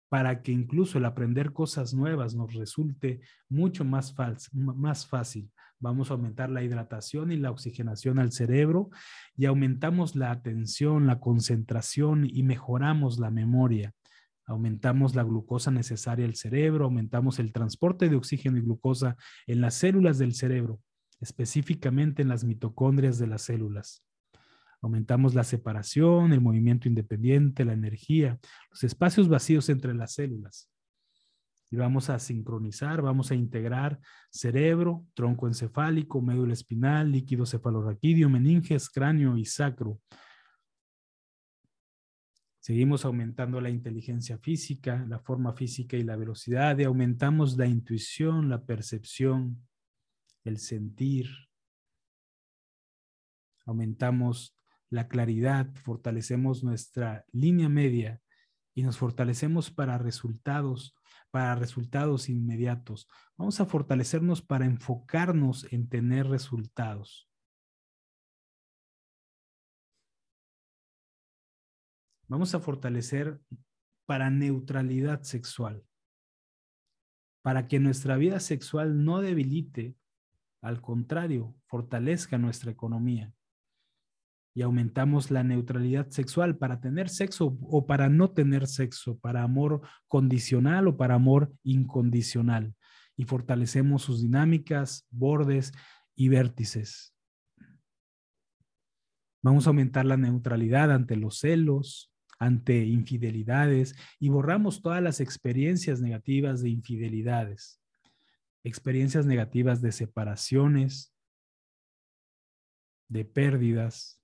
[0.09, 5.51] para que incluso el aprender cosas nuevas nos resulte mucho más, fácil.
[5.79, 8.89] Vamos a aumentar la hidratación y la oxigenación al cerebro
[9.37, 13.93] y aumentamos la atención, la concentración y mejoramos la memoria
[14.49, 19.75] aumentamos la glucosa necesaria al cerebro, aumentamos el transporte de oxígeno y glucosa en las
[19.75, 20.81] células del cerebro,
[21.21, 24.03] específicamente en las mitocondrias de las células.
[24.81, 28.39] Aumentamos la separación, el movimiento independiente, la energía,
[28.71, 30.71] los espacios vacíos entre las células.
[31.69, 33.99] Y vamos a sincronizar, vamos a integrar
[34.31, 39.99] cerebro, tronco encefálico, médula espinal, líquido cefalorraquídeo, meninges, cráneo y sacro
[42.59, 48.49] Seguimos aumentando la inteligencia física, la forma física y la velocidad y aumentamos la intuición,
[48.49, 49.65] la percepción,
[50.43, 51.29] el sentir.
[53.65, 54.57] Aumentamos
[54.89, 58.21] la claridad, fortalecemos nuestra línea media
[58.73, 60.95] y nos fortalecemos para resultados,
[61.31, 63.07] para resultados inmediatos.
[63.37, 67.28] Vamos a fortalecernos para enfocarnos en tener resultados.
[72.29, 73.41] Vamos a fortalecer
[74.05, 75.83] para neutralidad sexual,
[77.41, 79.95] para que nuestra vida sexual no debilite,
[80.61, 83.33] al contrario, fortalezca nuestra economía.
[84.55, 89.81] Y aumentamos la neutralidad sexual para tener sexo o para no tener sexo, para amor
[90.07, 92.75] condicional o para amor incondicional.
[93.17, 95.71] Y fortalecemos sus dinámicas, bordes
[96.15, 97.15] y vértices.
[99.41, 105.99] Vamos a aumentar la neutralidad ante los celos, ante infidelidades y borramos todas las experiencias
[105.99, 107.81] negativas de infidelidades,
[108.63, 111.13] experiencias negativas de separaciones,
[113.09, 114.21] de pérdidas.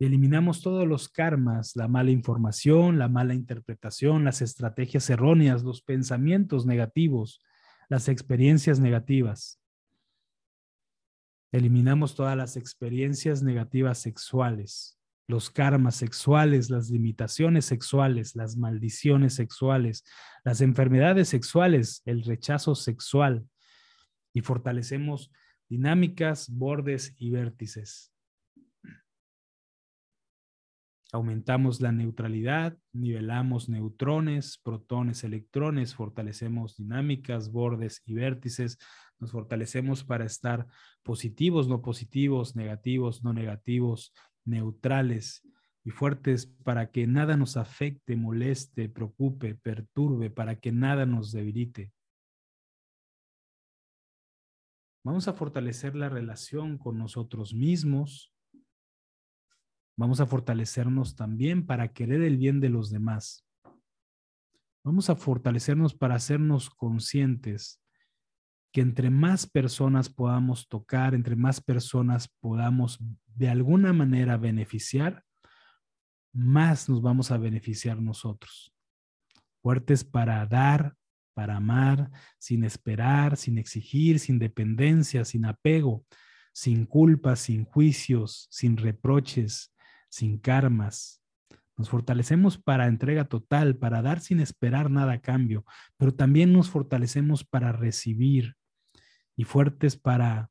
[0.00, 6.66] Eliminamos todos los karmas, la mala información, la mala interpretación, las estrategias erróneas, los pensamientos
[6.66, 7.40] negativos,
[7.88, 9.60] las experiencias negativas.
[11.52, 14.97] Eliminamos todas las experiencias negativas sexuales,
[15.28, 20.04] los karmas sexuales, las limitaciones sexuales, las maldiciones sexuales,
[20.42, 23.46] las enfermedades sexuales, el rechazo sexual
[24.32, 25.30] y fortalecemos
[25.68, 28.10] dinámicas, bordes y vértices.
[31.12, 38.78] Aumentamos la neutralidad, nivelamos neutrones, protones, electrones, fortalecemos dinámicas, bordes y vértices,
[39.18, 40.66] nos fortalecemos para estar
[41.02, 44.12] positivos, no positivos, negativos, no negativos,
[44.48, 45.46] neutrales
[45.84, 51.92] y fuertes para que nada nos afecte, moleste, preocupe, perturbe, para que nada nos debilite.
[55.04, 58.32] Vamos a fortalecer la relación con nosotros mismos.
[59.96, 63.46] Vamos a fortalecernos también para querer el bien de los demás.
[64.84, 67.80] Vamos a fortalecernos para hacernos conscientes
[68.78, 75.24] que entre más personas podamos tocar, entre más personas podamos de alguna manera beneficiar,
[76.32, 78.72] más nos vamos a beneficiar nosotros.
[79.62, 80.94] Fuertes para dar,
[81.34, 86.04] para amar, sin esperar, sin exigir, sin dependencia, sin apego,
[86.52, 89.74] sin culpas, sin juicios, sin reproches,
[90.08, 91.20] sin karmas.
[91.76, 95.64] Nos fortalecemos para entrega total, para dar sin esperar nada a cambio,
[95.96, 98.54] pero también nos fortalecemos para recibir,
[99.38, 100.50] y fuertes para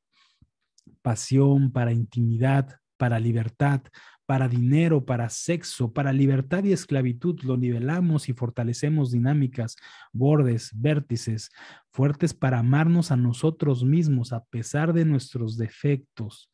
[1.02, 3.82] pasión, para intimidad, para libertad,
[4.26, 7.38] para dinero, para sexo, para libertad y esclavitud.
[7.44, 9.76] Lo nivelamos y fortalecemos dinámicas,
[10.14, 11.50] bordes, vértices,
[11.92, 16.50] fuertes para amarnos a nosotros mismos a pesar de nuestros defectos.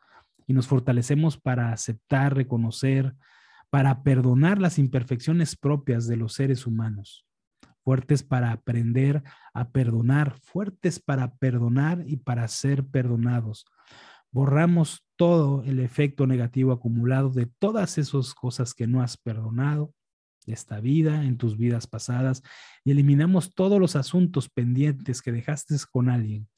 [0.48, 3.14] Y nos fortalecemos para aceptar, reconocer,
[3.70, 7.28] para perdonar las imperfecciones propias de los seres humanos.
[7.84, 9.24] Fuertes para aprender
[9.54, 13.66] a perdonar, fuertes para perdonar y para ser perdonados
[14.34, 19.94] borramos todo el efecto negativo acumulado de todas esas cosas que no has perdonado
[20.48, 22.42] de esta vida, en tus vidas pasadas,
[22.84, 26.50] y eliminamos todos los asuntos pendientes que dejaste con alguien,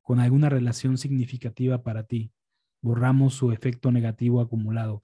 [0.00, 2.32] con alguna relación significativa para ti.
[2.80, 5.02] Borramos su efecto negativo acumulado.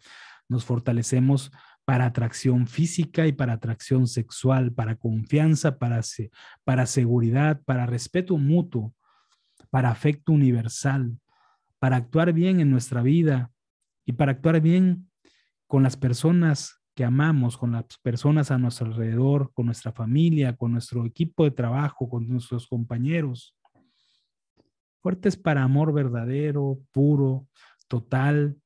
[0.48, 1.50] Nos fortalecemos
[1.90, 6.00] para atracción física y para atracción sexual, para confianza, para,
[6.62, 8.94] para seguridad, para respeto mutuo,
[9.70, 11.18] para afecto universal,
[11.80, 13.50] para actuar bien en nuestra vida
[14.06, 15.10] y para actuar bien
[15.66, 20.70] con las personas que amamos, con las personas a nuestro alrededor, con nuestra familia, con
[20.70, 23.56] nuestro equipo de trabajo, con nuestros compañeros.
[25.02, 27.48] Fuertes para amor verdadero, puro,
[27.88, 28.60] total,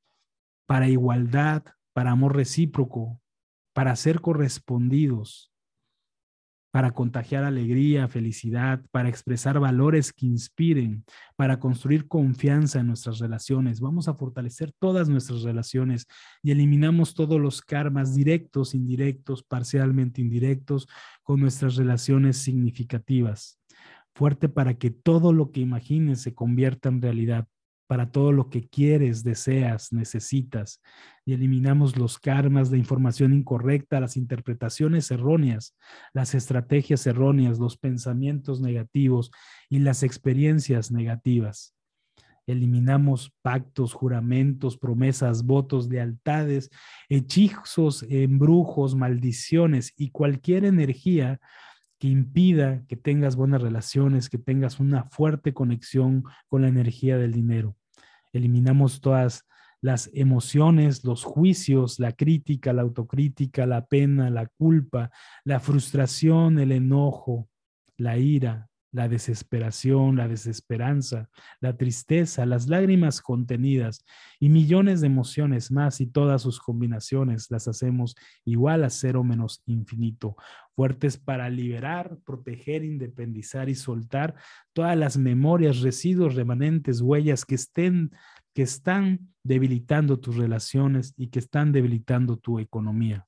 [0.67, 1.63] para igualdad,
[1.95, 3.21] para amor recíproco,
[3.73, 5.49] para ser correspondidos,
[6.73, 11.05] para contagiar alegría, felicidad, para expresar valores que inspiren,
[11.37, 13.79] para construir confianza en nuestras relaciones.
[13.79, 16.05] Vamos a fortalecer todas nuestras relaciones
[16.43, 20.89] y eliminamos todos los karmas directos, indirectos, parcialmente indirectos
[21.23, 23.57] con nuestras relaciones significativas.
[24.13, 27.47] Fuerte para que todo lo que imagines se convierta en realidad
[27.87, 30.81] para todo lo que quieres, deseas, necesitas.
[31.25, 35.75] Y eliminamos los karmas, de información incorrecta, las interpretaciones erróneas,
[36.13, 39.31] las estrategias erróneas, los pensamientos negativos
[39.69, 41.75] y las experiencias negativas.
[42.47, 46.69] Eliminamos pactos, juramentos, promesas, votos, lealtades,
[47.09, 51.39] hechizos, embrujos, maldiciones y cualquier energía
[51.99, 57.31] que impida que tengas buenas relaciones, que tengas una fuerte conexión con la energía del
[57.31, 57.75] dinero.
[58.33, 59.45] Eliminamos todas
[59.81, 65.11] las emociones, los juicios, la crítica, la autocrítica, la pena, la culpa,
[65.43, 67.49] la frustración, el enojo,
[67.97, 71.29] la ira, la desesperación, la desesperanza,
[71.59, 74.05] la tristeza, las lágrimas contenidas
[74.39, 78.15] y millones de emociones más y todas sus combinaciones las hacemos
[78.45, 80.37] igual a cero menos infinito,
[80.77, 84.35] fuertes para liberar, proteger, independizar y soltar
[84.71, 88.11] todas las memorias, residuos, remanentes, huellas que estén
[88.53, 93.27] que están debilitando tus relaciones y que están debilitando tu economía.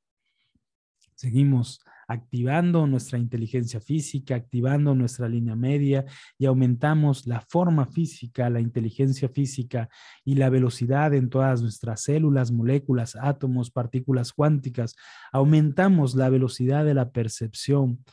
[1.16, 6.06] Seguimos activando nuestra inteligencia física, activando nuestra línea media
[6.38, 9.90] y aumentamos la forma física, la inteligencia física
[10.24, 14.96] y la velocidad en todas nuestras células, moléculas, átomos, partículas cuánticas.
[15.32, 18.04] Aumentamos la velocidad de la percepción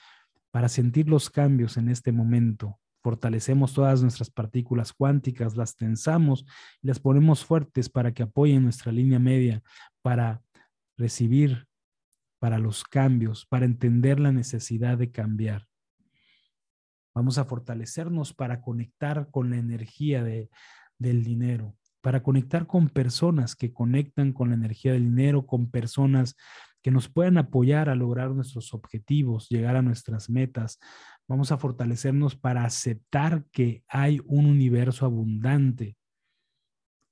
[0.50, 2.78] para sentir los cambios en este momento.
[3.02, 6.44] Fortalecemos todas nuestras partículas cuánticas, las tensamos
[6.82, 9.62] y las ponemos fuertes para que apoyen nuestra línea media,
[10.02, 10.42] para
[10.96, 11.66] recibir
[12.44, 15.66] para los cambios, para entender la necesidad de cambiar.
[17.14, 20.50] Vamos a fortalecernos para conectar con la energía de,
[20.98, 26.36] del dinero, para conectar con personas que conectan con la energía del dinero, con personas
[26.82, 30.78] que nos puedan apoyar a lograr nuestros objetivos, llegar a nuestras metas.
[31.26, 35.96] Vamos a fortalecernos para aceptar que hay un universo abundante,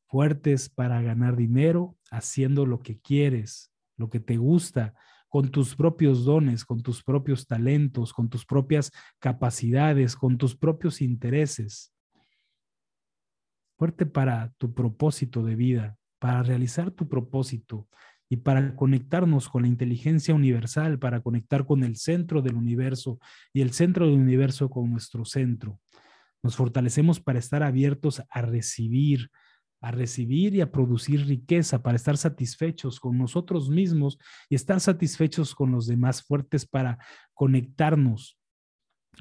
[0.09, 4.93] fuertes para ganar dinero, haciendo lo que quieres, lo que te gusta,
[5.33, 11.01] con tus propios dones, con tus propios talentos, con tus propias capacidades, con tus propios
[11.01, 11.91] intereses.
[13.79, 17.89] Fuerte para tu propósito de vida, para realizar tu propósito
[18.29, 23.19] y para conectarnos con la inteligencia universal, para conectar con el centro del universo
[23.55, 25.81] y el centro del universo con nuestro centro.
[26.43, 29.31] Nos fortalecemos para estar abiertos a recibir,
[29.83, 34.17] a recibir y a producir riqueza, para estar satisfechos con nosotros mismos
[34.49, 36.99] y estar satisfechos con los demás, fuertes para
[37.35, 38.39] conectarnos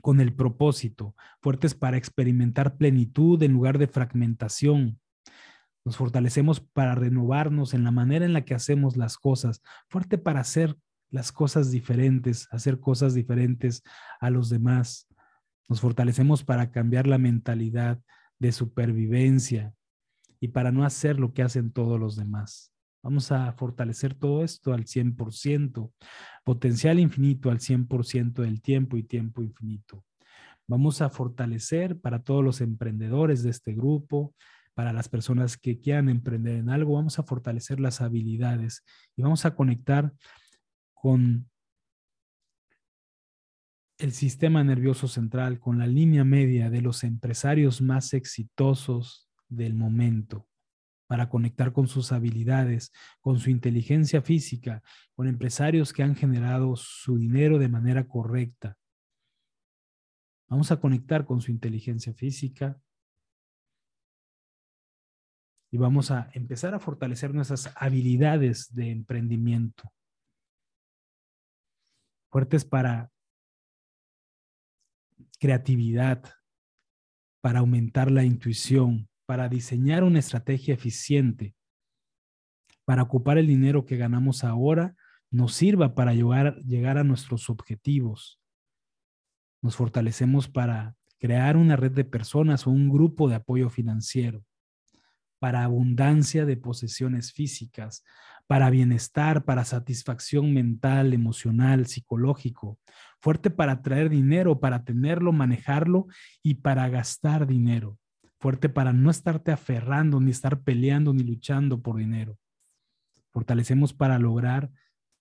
[0.03, 4.99] con el propósito, fuertes para experimentar plenitud en lugar de fragmentación.
[5.83, 10.41] Nos fortalecemos para renovarnos en la manera en la que hacemos las cosas, fuerte para
[10.41, 10.77] hacer
[11.09, 13.81] las cosas diferentes, hacer cosas diferentes
[14.19, 15.07] a los demás.
[15.67, 17.99] Nos fortalecemos para cambiar la mentalidad
[18.37, 19.73] de supervivencia,
[20.41, 22.73] y para no hacer lo que hacen todos los demás.
[23.03, 25.93] Vamos a fortalecer todo esto al 100%,
[26.43, 30.03] potencial infinito al 100% del tiempo y tiempo infinito.
[30.67, 34.33] Vamos a fortalecer para todos los emprendedores de este grupo,
[34.73, 38.83] para las personas que quieran emprender en algo, vamos a fortalecer las habilidades
[39.15, 40.13] y vamos a conectar
[40.93, 41.49] con
[43.97, 50.47] el sistema nervioso central, con la línea media de los empresarios más exitosos del momento,
[51.07, 54.81] para conectar con sus habilidades, con su inteligencia física,
[55.13, 58.77] con empresarios que han generado su dinero de manera correcta.
[60.49, 62.81] Vamos a conectar con su inteligencia física,
[65.73, 69.89] y vamos a empezar a fortalecer nuestras habilidades de emprendimiento.
[72.29, 73.09] Fuertes para
[75.39, 76.23] creatividad,
[77.41, 81.55] para aumentar la intuición, para diseñar una estrategia eficiente,
[82.83, 84.93] para ocupar el dinero que ganamos ahora,
[85.29, 88.41] nos sirva para llegar, a nuestros objetivos.
[89.61, 94.43] Nos fortalecemos para crear una red de personas o un grupo de apoyo financiero
[95.39, 98.03] para abundancia de posesiones físicas,
[98.47, 102.79] para bienestar, para satisfacción mental, emocional, psicológico,
[103.21, 106.07] fuerte para traer dinero, para tenerlo, manejarlo
[106.43, 107.97] y para gastar dinero,
[108.41, 112.39] fuerte para no estarte aferrando, ni estar peleando, ni luchando por dinero.
[113.29, 114.71] Fortalecemos para lograr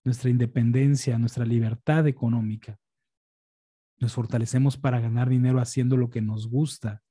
[0.04, 2.78] nuestra independencia, nuestra libertad económica.
[3.98, 7.02] Nos fortalecemos para ganar dinero haciendo lo que nos gusta,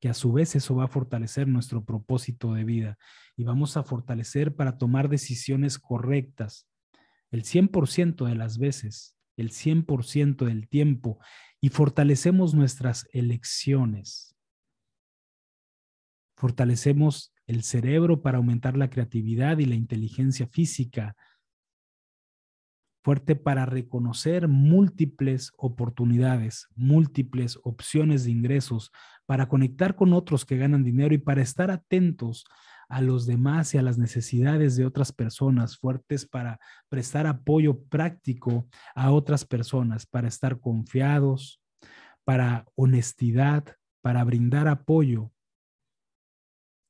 [0.00, 2.98] que a su vez eso va a fortalecer nuestro propósito de vida
[3.36, 6.68] y vamos a fortalecer para tomar decisiones correctas
[7.30, 11.20] el 100% de las veces, el 100% del tiempo
[11.60, 14.35] y fortalecemos nuestras elecciones.
[16.36, 21.16] Fortalecemos el cerebro para aumentar la creatividad y la inteligencia física,
[23.02, 28.90] fuerte para reconocer múltiples oportunidades, múltiples opciones de ingresos,
[29.26, 32.44] para conectar con otros que ganan dinero y para estar atentos
[32.88, 36.58] a los demás y a las necesidades de otras personas, fuertes para
[36.88, 41.60] prestar apoyo práctico a otras personas, para estar confiados,
[42.24, 45.30] para honestidad, para brindar apoyo.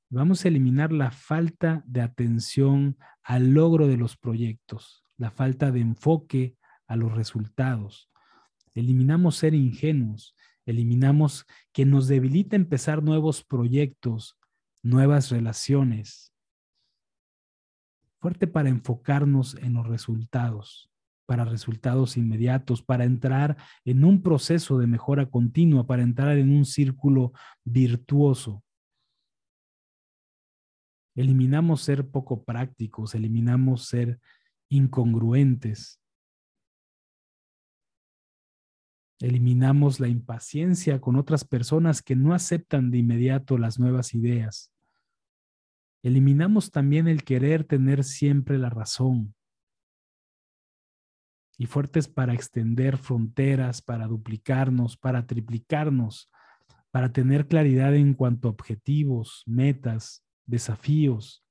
[0.09, 5.81] Vamos a eliminar la falta de atención al logro de los proyectos la falta de
[5.81, 8.11] enfoque a los resultados.
[8.75, 10.37] Eliminamos ser ingenuos,
[10.67, 14.39] eliminamos que nos debilita empezar nuevos proyectos,
[14.83, 16.33] nuevas relaciones.
[18.21, 20.91] Fuerte para enfocarnos en los resultados,
[21.27, 26.65] para resultados inmediatos, para entrar en un proceso de mejora continua, para entrar en un
[26.65, 27.33] círculo
[27.65, 28.63] virtuoso.
[31.17, 34.21] Eliminamos ser poco prácticos, eliminamos ser
[34.69, 35.99] incongruentes.
[39.19, 44.71] Eliminamos la impaciencia con otras personas que no aceptan de inmediato las nuevas ideas.
[46.03, 49.35] Eliminamos también el querer tener siempre la razón.
[51.57, 56.31] Y fuertes para extender fronteras, para duplicarnos, para triplicarnos,
[56.91, 61.45] para tener claridad en cuanto a objetivos, metas, desafíos,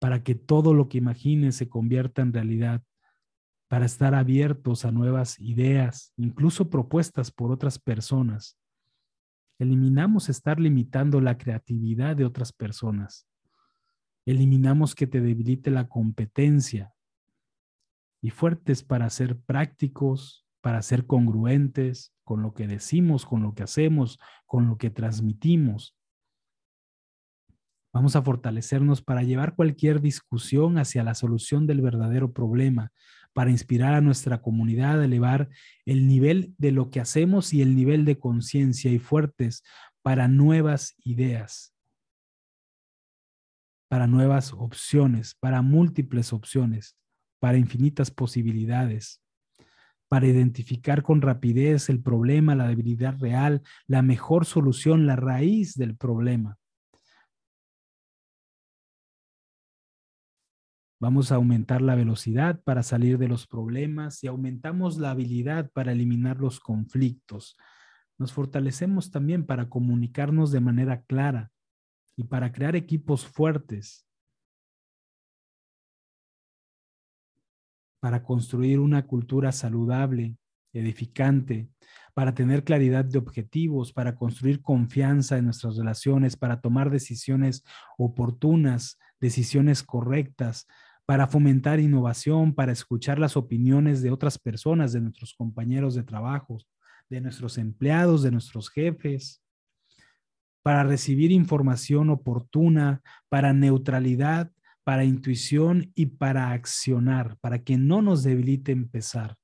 [0.00, 2.82] para que todo lo que imagines se convierta en realidad,
[3.68, 8.58] para estar abiertos a nuevas ideas, incluso propuestas por otras personas.
[9.58, 13.26] Eliminamos estar limitando la creatividad de otras personas.
[14.26, 16.92] Eliminamos que te debilite la competencia
[18.20, 23.62] y fuertes para ser prácticos, para ser congruentes con lo que decimos, con lo que
[23.62, 25.96] hacemos, con lo que transmitimos.
[27.94, 32.90] Vamos a fortalecernos para llevar cualquier discusión hacia la solución del verdadero problema,
[33.32, 35.48] para inspirar a nuestra comunidad a elevar
[35.86, 39.62] el nivel de lo que hacemos y el nivel de conciencia y fuertes
[40.02, 41.72] para nuevas ideas,
[43.88, 46.96] para nuevas opciones, para múltiples opciones,
[47.38, 49.22] para infinitas posibilidades,
[50.08, 55.96] para identificar con rapidez el problema, la debilidad real, la mejor solución, la raíz del
[55.96, 56.58] problema
[61.04, 65.92] Vamos a aumentar la velocidad para salir de los problemas y aumentamos la habilidad para
[65.92, 67.58] eliminar los conflictos.
[68.16, 71.50] Nos fortalecemos también para comunicarnos de manera clara
[72.16, 74.06] y para crear equipos fuertes,
[78.00, 80.38] para construir una cultura saludable,
[80.72, 81.68] edificante,
[82.14, 87.62] para tener claridad de objetivos, para construir confianza en nuestras relaciones, para tomar decisiones
[87.98, 90.66] oportunas, decisiones correctas,
[91.06, 96.58] para fomentar innovación, para escuchar las opiniones de otras personas, de nuestros compañeros de trabajo,
[97.10, 99.42] de nuestros empleados, de nuestros jefes,
[100.62, 104.50] para recibir información oportuna, para neutralidad,
[104.82, 109.36] para intuición y para accionar, para que no nos debilite empezar.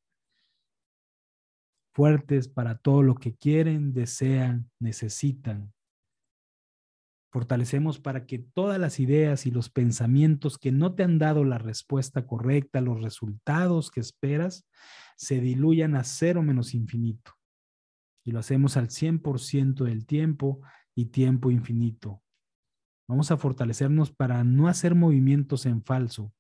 [1.93, 5.73] Fuertes para todo lo que quieren, desean, necesitan.
[7.31, 11.59] Fortalecemos para que todas las ideas y los pensamientos que no te han dado la
[11.59, 14.67] respuesta correcta, los resultados que esperas,
[15.17, 17.33] se diluyan a cero menos infinito.
[18.25, 20.61] Y lo hacemos al 100% del tiempo
[20.95, 22.21] y tiempo infinito.
[23.07, 26.33] Vamos a fortalecernos para no hacer movimientos en falso,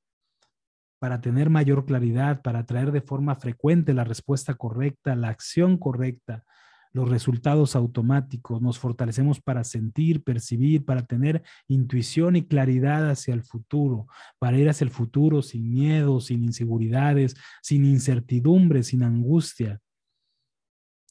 [0.98, 6.44] para tener mayor claridad, para traer de forma frecuente la respuesta correcta, la acción correcta,
[6.92, 8.60] los resultados automáticos.
[8.60, 14.06] Nos fortalecemos para sentir, percibir, para tener intuición y claridad hacia el futuro,
[14.38, 19.80] para ir hacia el futuro sin miedo, sin inseguridades, sin incertidumbre, sin angustia.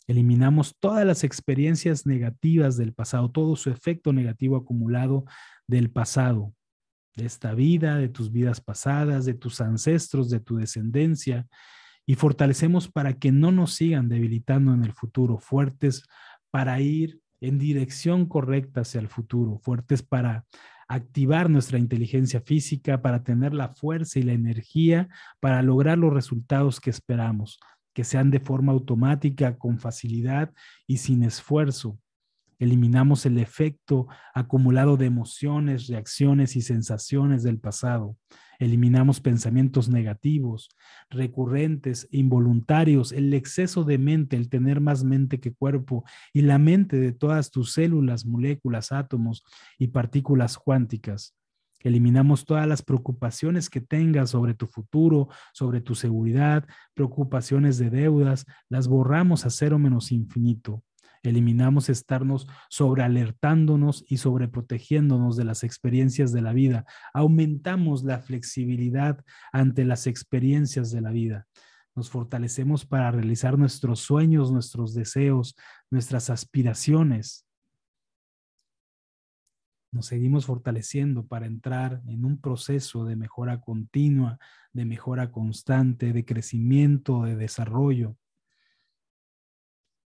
[0.08, 5.26] Eliminamos todas las experiencias negativas del pasado, todo su efecto negativo acumulado
[5.68, 6.54] del pasado,
[7.16, 11.48] de esta vida, de tus vidas pasadas, de tus ancestros, de tu descendencia,
[12.10, 16.08] y fortalecemos para que no nos sigan debilitando en el futuro, fuertes
[16.50, 20.44] para ir en dirección correcta hacia el futuro, fuertes para
[20.88, 25.08] activar nuestra inteligencia física, para tener la fuerza y la energía
[25.40, 27.60] para lograr los resultados que esperamos,
[27.94, 30.52] que sean de forma automática, con facilidad
[30.88, 32.00] y sin esfuerzo.
[32.58, 38.18] Eliminamos el efecto acumulado de emociones, reacciones y sensaciones del pasado.
[38.60, 40.70] Eliminamos pensamientos negativos,
[41.10, 46.04] recurrentes, involuntarios, el exceso de mente, el tener más mente que cuerpo
[46.34, 49.46] y la mente de todas tus células, moléculas, átomos
[49.78, 51.36] y partículas cuánticas.
[51.82, 58.46] Eliminamos todas las preocupaciones que tengas sobre tu futuro, sobre tu seguridad, preocupaciones de deudas,
[58.68, 60.84] las borramos a cero menos infinito.
[61.24, 66.86] Eliminamos estarnos sobrealertándonos y sobreprotegiéndonos de las experiencias de la vida.
[67.14, 71.48] Aumentamos la flexibilidad ante las experiencias de la vida.
[71.96, 75.56] Nos fortalecemos para realizar nuestros sueños, nuestros deseos,
[75.90, 77.46] nuestras aspiraciones
[79.92, 84.38] nos seguimos fortaleciendo para entrar en un proceso de mejora continua,
[84.72, 88.16] de mejora constante, de crecimiento, de desarrollo.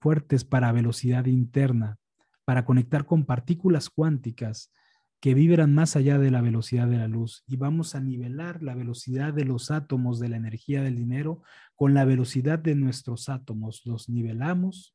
[0.00, 1.98] Fuertes para velocidad interna,
[2.44, 4.72] para conectar con partículas cuánticas
[5.20, 8.74] que vibran más allá de la velocidad de la luz y vamos a nivelar la
[8.74, 11.42] velocidad de los átomos de la energía del dinero
[11.76, 13.82] con la velocidad de nuestros átomos.
[13.84, 14.94] Los nivelamos,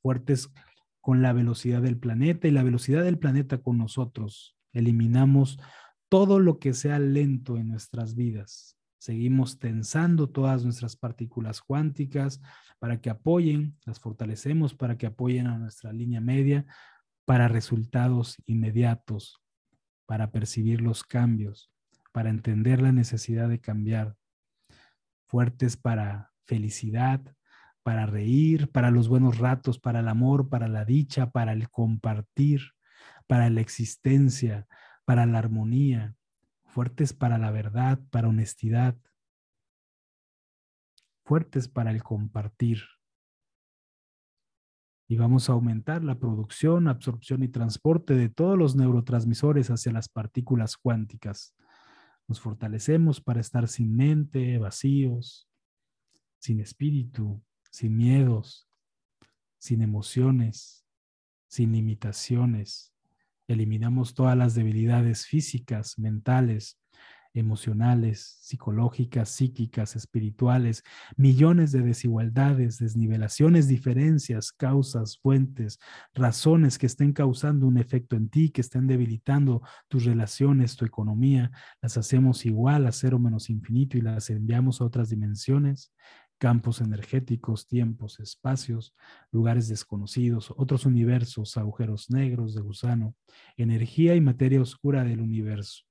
[0.00, 0.52] fuertes
[1.00, 4.56] con la velocidad del planeta y la velocidad del planeta con nosotros.
[4.72, 5.58] Eliminamos
[6.08, 8.76] todo lo que sea lento en nuestras vidas.
[9.00, 12.42] Seguimos tensando todas nuestras partículas cuánticas
[12.78, 16.66] para que apoyen, las fortalecemos para que apoyen a nuestra línea media
[17.24, 19.40] para resultados inmediatos,
[20.04, 21.72] para percibir los cambios,
[22.12, 24.16] para entender la necesidad de cambiar,
[25.26, 27.22] fuertes para felicidad,
[27.82, 32.60] para reír, para los buenos ratos, para el amor, para la dicha, para el compartir,
[33.26, 34.66] para la existencia,
[35.06, 36.16] para la armonía,
[36.70, 38.96] fuertes para la verdad, para honestidad,
[41.24, 42.82] fuertes para el compartir.
[45.08, 50.08] Y vamos a aumentar la producción, absorción y transporte de todos los neurotransmisores hacia las
[50.08, 51.56] partículas cuánticas.
[52.28, 55.48] Nos fortalecemos para estar sin mente, vacíos,
[56.38, 57.42] sin espíritu,
[57.72, 58.68] sin miedos,
[59.58, 60.86] sin emociones,
[61.48, 62.94] sin limitaciones.
[63.50, 66.78] Eliminamos todas las debilidades físicas, mentales,
[67.34, 70.84] emocionales, psicológicas, psíquicas, espirituales,
[71.16, 75.80] millones de desigualdades, desnivelaciones, diferencias, causas, fuentes,
[76.14, 81.50] razones que estén causando un efecto en ti, que estén debilitando tus relaciones, tu economía,
[81.82, 85.92] las hacemos igual a cero menos infinito y las enviamos a otras dimensiones
[86.40, 88.94] campos energéticos, tiempos, espacios,
[89.30, 93.14] lugares desconocidos, otros universos, agujeros negros de gusano,
[93.58, 95.84] energía y materia oscura del universo.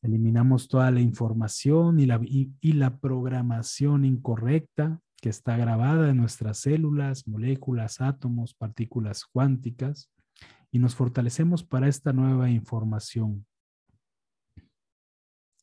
[0.00, 6.58] Eliminamos toda la información y la, y la programación incorrecta que está grabada en nuestras
[6.58, 10.10] células, moléculas, átomos, partículas cuánticas
[10.70, 13.44] y nos fortalecemos para esta nueva información.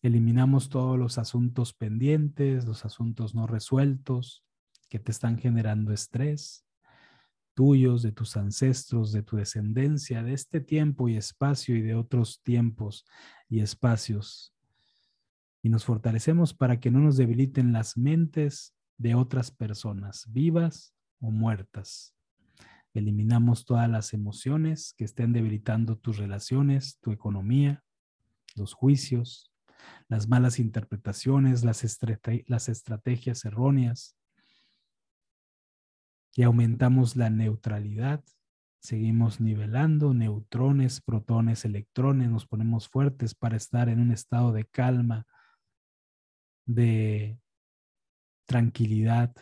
[0.06, 4.46] Eliminamos todos los asuntos pendientes, los asuntos no resueltos
[4.88, 6.64] que te están generando estrés,
[7.56, 12.44] tuyos, de tus ancestros, de tu descendencia, de este tiempo y espacio y de otros
[12.44, 13.08] tiempos
[13.50, 14.54] y espacios.
[15.64, 21.32] Y nos fortalecemos para que no nos debiliten las mentes de otras personas, vivas o
[21.32, 22.16] muertas.
[22.94, 27.84] Eliminamos todas las emociones que estén debilitando tus relaciones, tu economía,
[28.54, 29.52] los juicios,
[30.08, 34.16] las malas interpretaciones, las, estrategias erróneas.
[36.36, 38.24] Y aumentamos la neutralidad.
[38.80, 42.30] Seguimos nivelando neutrones, protones, electrones.
[42.30, 45.26] Nos ponemos fuertes para estar en un estado de calma,
[46.66, 47.40] de
[48.46, 49.34] tranquilidad.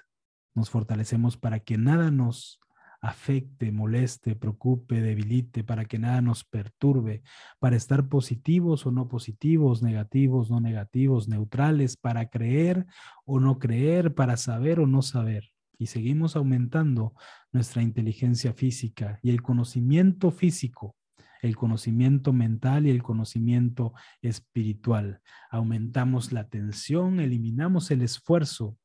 [0.55, 2.59] Nos fortalecemos para que nada nos
[3.03, 7.21] afecte, moleste, preocupe, debilite, para que nada nos perturbe,
[7.59, 12.85] para estar positivos o no positivos, negativos, no negativos, neutrales, para creer
[13.25, 15.49] o no creer, para saber o no saber.
[15.77, 17.13] Y seguimos aumentando
[17.51, 20.95] nuestra inteligencia física y el conocimiento físico,
[21.41, 25.19] el conocimiento mental y el conocimiento espiritual.
[25.51, 28.77] Aumentamos la tensión, eliminamos el esfuerzo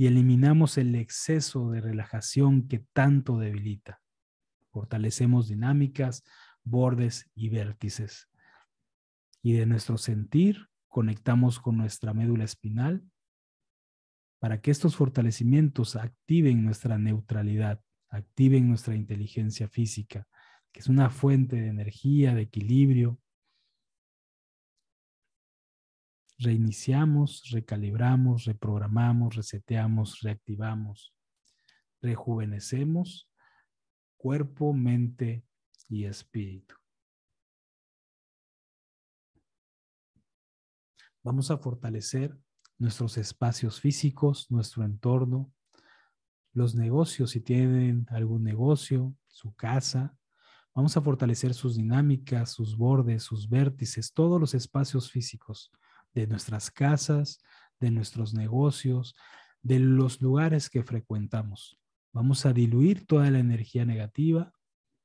[0.00, 4.00] y eliminamos el exceso de relajación que tanto debilita.
[4.70, 6.24] Fortalecemos dinámicas,
[6.64, 8.30] bordes y vértices.
[9.42, 13.04] Y de nuestro sentir conectamos con nuestra médula espinal
[14.38, 20.26] para que estos fortalecimientos activen nuestra neutralidad, activen nuestra inteligencia física,
[20.72, 23.20] que es una fuente de energía, de equilibrio,
[26.40, 31.14] reiniciamos, recalibramos, reprogramamos, reseteamos, reactivamos,
[32.00, 33.30] rejuvenecemos
[34.16, 35.46] cuerpo, mente
[35.88, 36.74] y espíritu.
[41.22, 42.36] Vamos a fortalecer
[42.78, 45.52] nuestros espacios físicos, nuestro entorno,
[46.52, 50.14] los negocios, si tienen algún negocio, su casa.
[50.74, 55.70] Vamos a fortalecer sus dinámicas, sus bordes, sus vértices, todos los espacios físicos
[56.14, 57.40] de nuestras casas,
[57.78, 59.14] de nuestros negocios,
[59.62, 61.78] de los lugares que frecuentamos.
[62.12, 64.52] Vamos a diluir toda la energía negativa,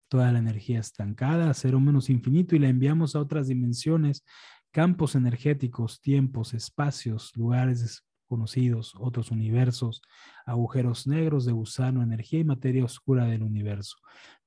[0.07, 4.23] toda la energía estancada, a cero menos infinito y la enviamos a otras dimensiones,
[4.71, 10.01] campos energéticos, tiempos, espacios, lugares desconocidos, otros universos,
[10.45, 13.97] agujeros negros de gusano, energía y materia oscura del universo.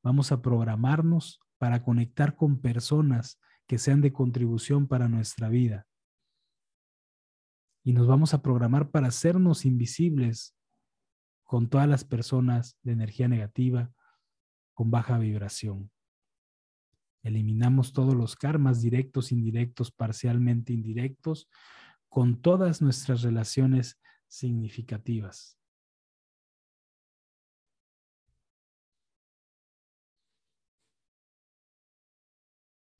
[0.02, 5.86] Vamos a programarnos para conectar con personas que sean de contribución para nuestra vida,
[7.88, 10.54] y nos vamos a programar para hacernos invisibles
[11.42, 13.90] con todas las personas de energía negativa,
[14.74, 15.90] con baja vibración.
[17.22, 21.48] Eliminamos todos los karmas directos, indirectos, parcialmente indirectos,
[22.10, 25.58] con todas nuestras relaciones significativas.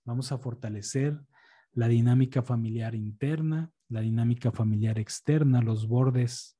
[0.06, 1.20] Vamos a fortalecer
[1.72, 6.58] la dinámica familiar interna, la dinámica familiar externa, los bordes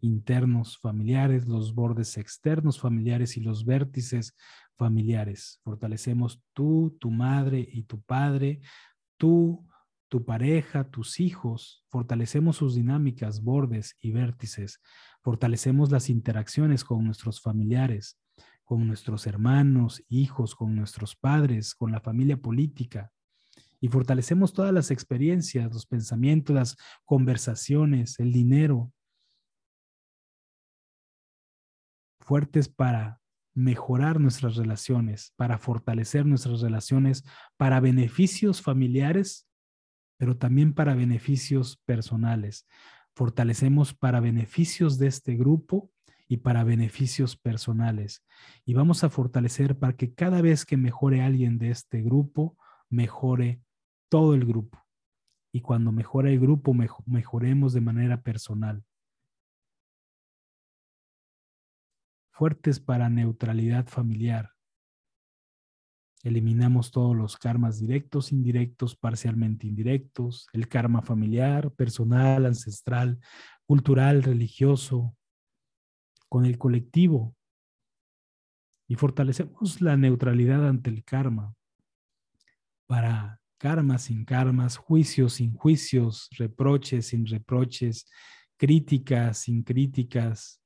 [0.00, 4.36] internos familiares, los bordes externos familiares y los vértices
[4.76, 5.60] familiares.
[5.64, 8.60] Fortalecemos tú, tu madre y tu padre,
[9.16, 9.66] tú,
[10.08, 11.84] tu pareja, tus hijos.
[11.88, 14.80] Fortalecemos sus dinámicas, bordes y vértices.
[15.22, 18.18] Fortalecemos las interacciones con nuestros familiares,
[18.64, 23.10] con nuestros hermanos, hijos, con nuestros padres, con la familia política,
[23.84, 28.90] y fortalecemos todas las experiencias, los pensamientos, las conversaciones, el dinero,
[32.18, 33.20] fuertes para
[33.52, 37.24] mejorar nuestras relaciones, para fortalecer nuestras relaciones,
[37.58, 39.46] para beneficios familiares,
[40.16, 42.66] pero también para beneficios personales.
[43.14, 45.92] Fortalecemos para beneficios de este grupo
[46.26, 48.24] y para beneficios personales.
[48.64, 52.56] Y vamos a fortalecer para que cada vez que mejore alguien de este grupo,
[52.88, 53.60] mejore
[54.08, 54.84] todo el grupo.
[55.52, 58.84] Y cuando mejora el grupo, mejoremos de manera personal.
[62.32, 64.50] Fuertes para neutralidad familiar.
[66.24, 73.20] Eliminamos todos los karmas directos, indirectos, parcialmente indirectos, el karma familiar, personal, ancestral,
[73.66, 75.14] cultural, religioso,
[76.28, 77.36] con el colectivo.
[78.88, 81.54] Y fortalecemos la neutralidad ante el karma
[82.86, 88.06] para karmas sin karmas, juicios sin juicios, reproches sin reproches,
[88.58, 90.60] críticas sin críticas.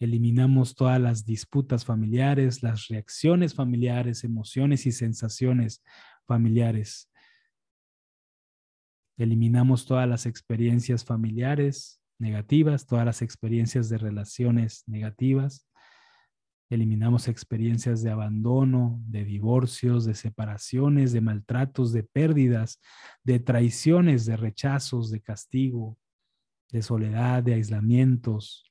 [0.00, 5.84] Eliminamos todas las disputas familiares, las reacciones familiares, emociones y sensaciones
[6.26, 7.10] familiares.
[9.18, 15.68] Eliminamos todas las experiencias familiares negativas, todas las experiencias de relaciones negativas.
[16.74, 22.80] Eliminamos experiencias de abandono, de divorcios, de separaciones, de maltratos, de pérdidas,
[23.22, 25.96] de traiciones, de rechazos, de castigo,
[26.72, 28.68] de soledad, de aislamientos.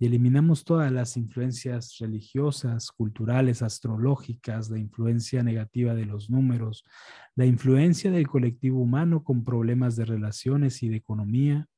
[0.00, 6.84] y eliminamos todas las influencias religiosas, culturales, astrológicas, la influencia negativa de los números,
[7.36, 11.68] la influencia del colectivo humano con problemas de relaciones y de economía,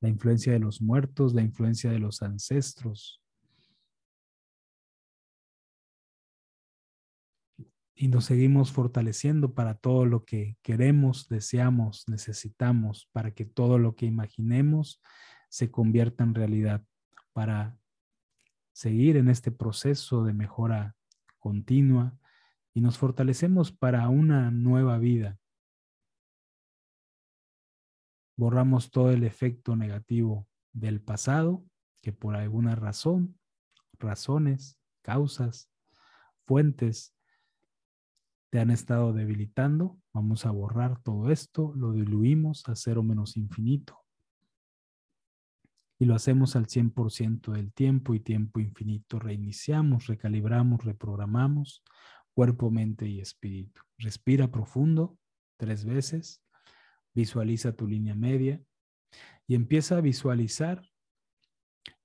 [0.00, 3.21] la influencia de los muertos, la influencia de los ancestros.
[7.94, 13.94] Y nos seguimos fortaleciendo para todo lo que queremos, deseamos, necesitamos, para que todo lo
[13.94, 15.02] que imaginemos
[15.48, 16.84] se convierta en realidad
[17.32, 17.78] para
[18.72, 20.96] seguir en este proceso de mejora
[21.38, 22.18] continua
[22.74, 25.38] y nos fortalecemos para una nueva vida.
[28.36, 31.64] Borramos todo el efecto negativo del pasado
[32.00, 33.38] que por alguna razón,
[33.98, 35.70] razones, causas,
[36.46, 37.14] fuentes
[38.52, 39.98] te han estado debilitando.
[40.12, 43.98] Vamos a borrar todo esto, lo diluimos a cero menos infinito
[45.98, 49.18] y lo hacemos al 100% del tiempo y tiempo infinito.
[49.18, 51.82] Reiniciamos, recalibramos, reprogramamos
[52.34, 53.80] cuerpo, mente y espíritu.
[53.96, 55.16] Respira profundo
[55.56, 56.42] tres veces,
[57.14, 58.60] visualiza tu línea media
[59.46, 60.82] y empieza a visualizar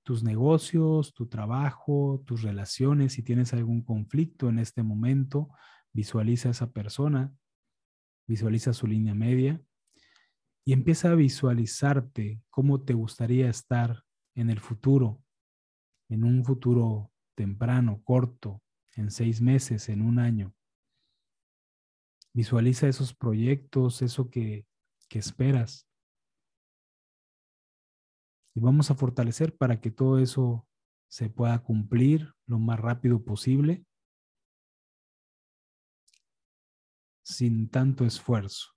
[0.02, 3.12] tus negocios, tu trabajo, tus relaciones.
[3.12, 5.50] Si tienes algún conflicto en este momento,
[5.92, 7.34] visualiza a esa persona,
[8.26, 9.62] visualiza su línea media
[10.64, 14.04] y empieza a visualizarte cómo te gustaría estar
[14.34, 15.22] en el futuro,
[16.08, 18.62] en un futuro temprano, corto,
[18.94, 20.54] en seis meses, en un año.
[22.34, 24.66] Visualiza esos proyectos, eso que,
[25.08, 25.88] que esperas.
[28.54, 30.68] Y vamos a fortalecer para que todo eso
[31.08, 33.86] se pueda cumplir lo más rápido posible,
[37.28, 38.74] sin tanto esfuerzo.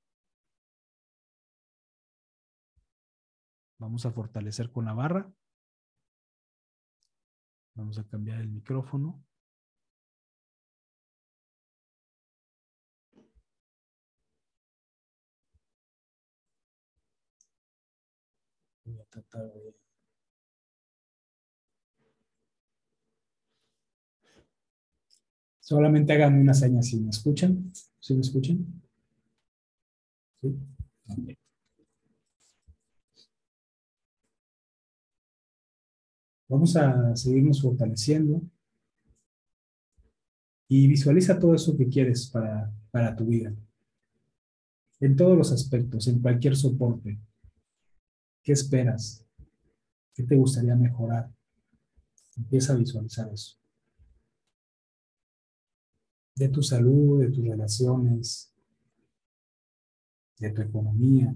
[3.79, 5.31] Vamos a fortalecer con la barra.
[7.75, 9.23] Vamos a cambiar el micrófono.
[18.83, 19.75] Voy a tratar de...
[25.61, 27.71] Solamente hagan una seña si me escuchan.
[28.01, 28.65] ¿Sí me escuchan?
[30.41, 30.57] Sí.
[36.49, 38.41] Vamos a seguirnos fortaleciendo
[40.67, 43.53] y visualiza todo eso que quieres para, para tu vida.
[44.99, 47.19] En todos los aspectos, en cualquier soporte.
[48.43, 49.23] ¿Qué esperas?
[50.15, 51.31] ¿Qué te gustaría mejorar?
[52.35, 53.60] Empieza a visualizar eso.
[56.41, 58.51] De tu salud, de tus relaciones,
[60.39, 61.35] de tu economía,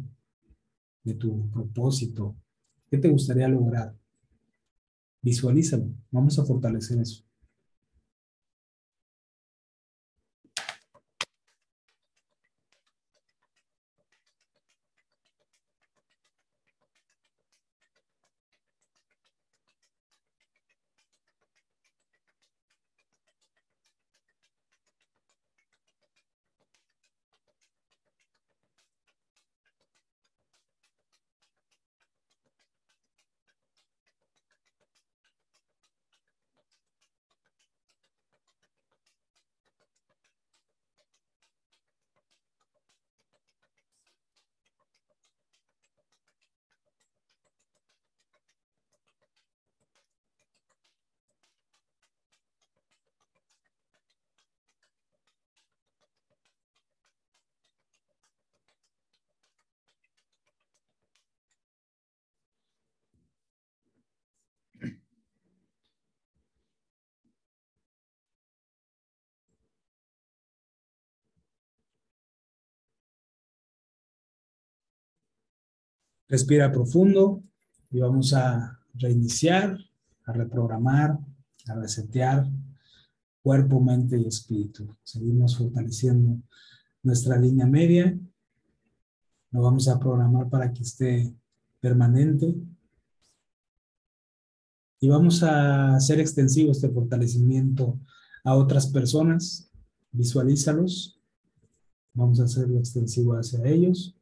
[1.04, 2.36] de tu propósito.
[2.90, 3.96] ¿Qué te gustaría lograr?
[5.22, 5.94] Visualízalo.
[6.10, 7.24] Vamos a fortalecer eso.
[76.28, 77.44] Respira profundo
[77.92, 79.78] y vamos a reiniciar,
[80.26, 81.20] a reprogramar,
[81.68, 82.48] a resetear
[83.46, 84.96] cuerpo, mente y espíritu.
[85.04, 86.42] Seguimos fortaleciendo
[87.04, 88.18] nuestra línea media.
[89.52, 91.32] Lo vamos a programar para que esté
[91.80, 92.56] permanente.
[95.00, 98.00] Y vamos a hacer extensivo este fortalecimiento
[98.44, 99.70] a otras personas.
[100.12, 101.22] Visualízalos.
[102.16, 104.16] Vamos a hacerlo extensivo hacia ellos.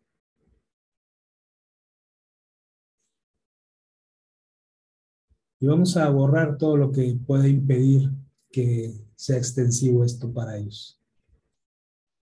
[5.63, 8.09] Y vamos a borrar todo lo que pueda impedir
[8.51, 10.99] que sea extensivo esto para ellos.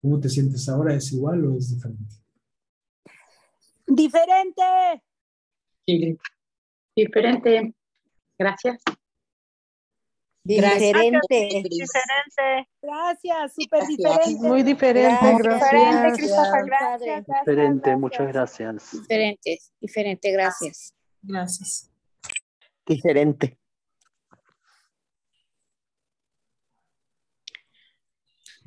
[0.00, 0.94] ¿Cómo te sientes ahora?
[0.94, 2.14] ¿Es igual o es diferente?
[3.88, 4.62] Diferente.
[5.84, 6.16] Sí,
[6.94, 7.74] diferente.
[8.38, 8.80] Gracias.
[10.44, 11.20] Diferente.
[11.68, 12.68] Diferente.
[12.80, 14.48] Gracias, súper diferente.
[14.48, 15.54] Muy diferente, Gracias.
[15.60, 16.18] Diferente, gracias.
[16.18, 17.00] Christopher, gracias.
[17.00, 17.98] gracias, Diferente, gracias.
[18.00, 18.92] muchas gracias.
[18.92, 20.94] Diferente, diferente, gracias.
[21.20, 21.93] Gracias.
[22.86, 23.58] Diferente.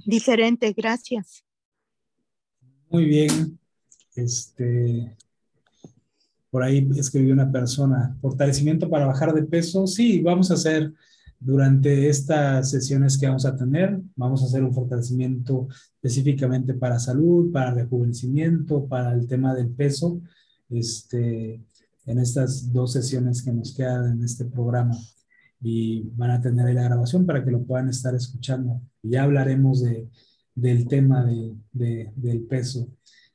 [0.05, 1.43] Diferente, gracias.
[2.89, 3.59] Muy bien.
[4.15, 5.15] Este,
[6.49, 9.85] por ahí escribió una persona, fortalecimiento para bajar de peso.
[9.85, 10.93] Sí, vamos a hacer
[11.39, 17.51] durante estas sesiones que vamos a tener, vamos a hacer un fortalecimiento específicamente para salud,
[17.51, 20.21] para rejuvenecimiento, para el tema del peso,
[20.69, 21.61] este,
[22.07, 24.97] en estas dos sesiones que nos quedan en este programa.
[25.61, 28.81] Y van a tener ahí la grabación para que lo puedan estar escuchando.
[29.03, 30.09] Ya hablaremos de,
[30.55, 32.87] del tema de- del peso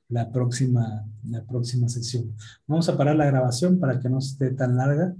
[0.09, 2.35] la próxima, la próxima sesión.
[2.66, 5.15] Vamos a parar la grabación para que no esté tan larga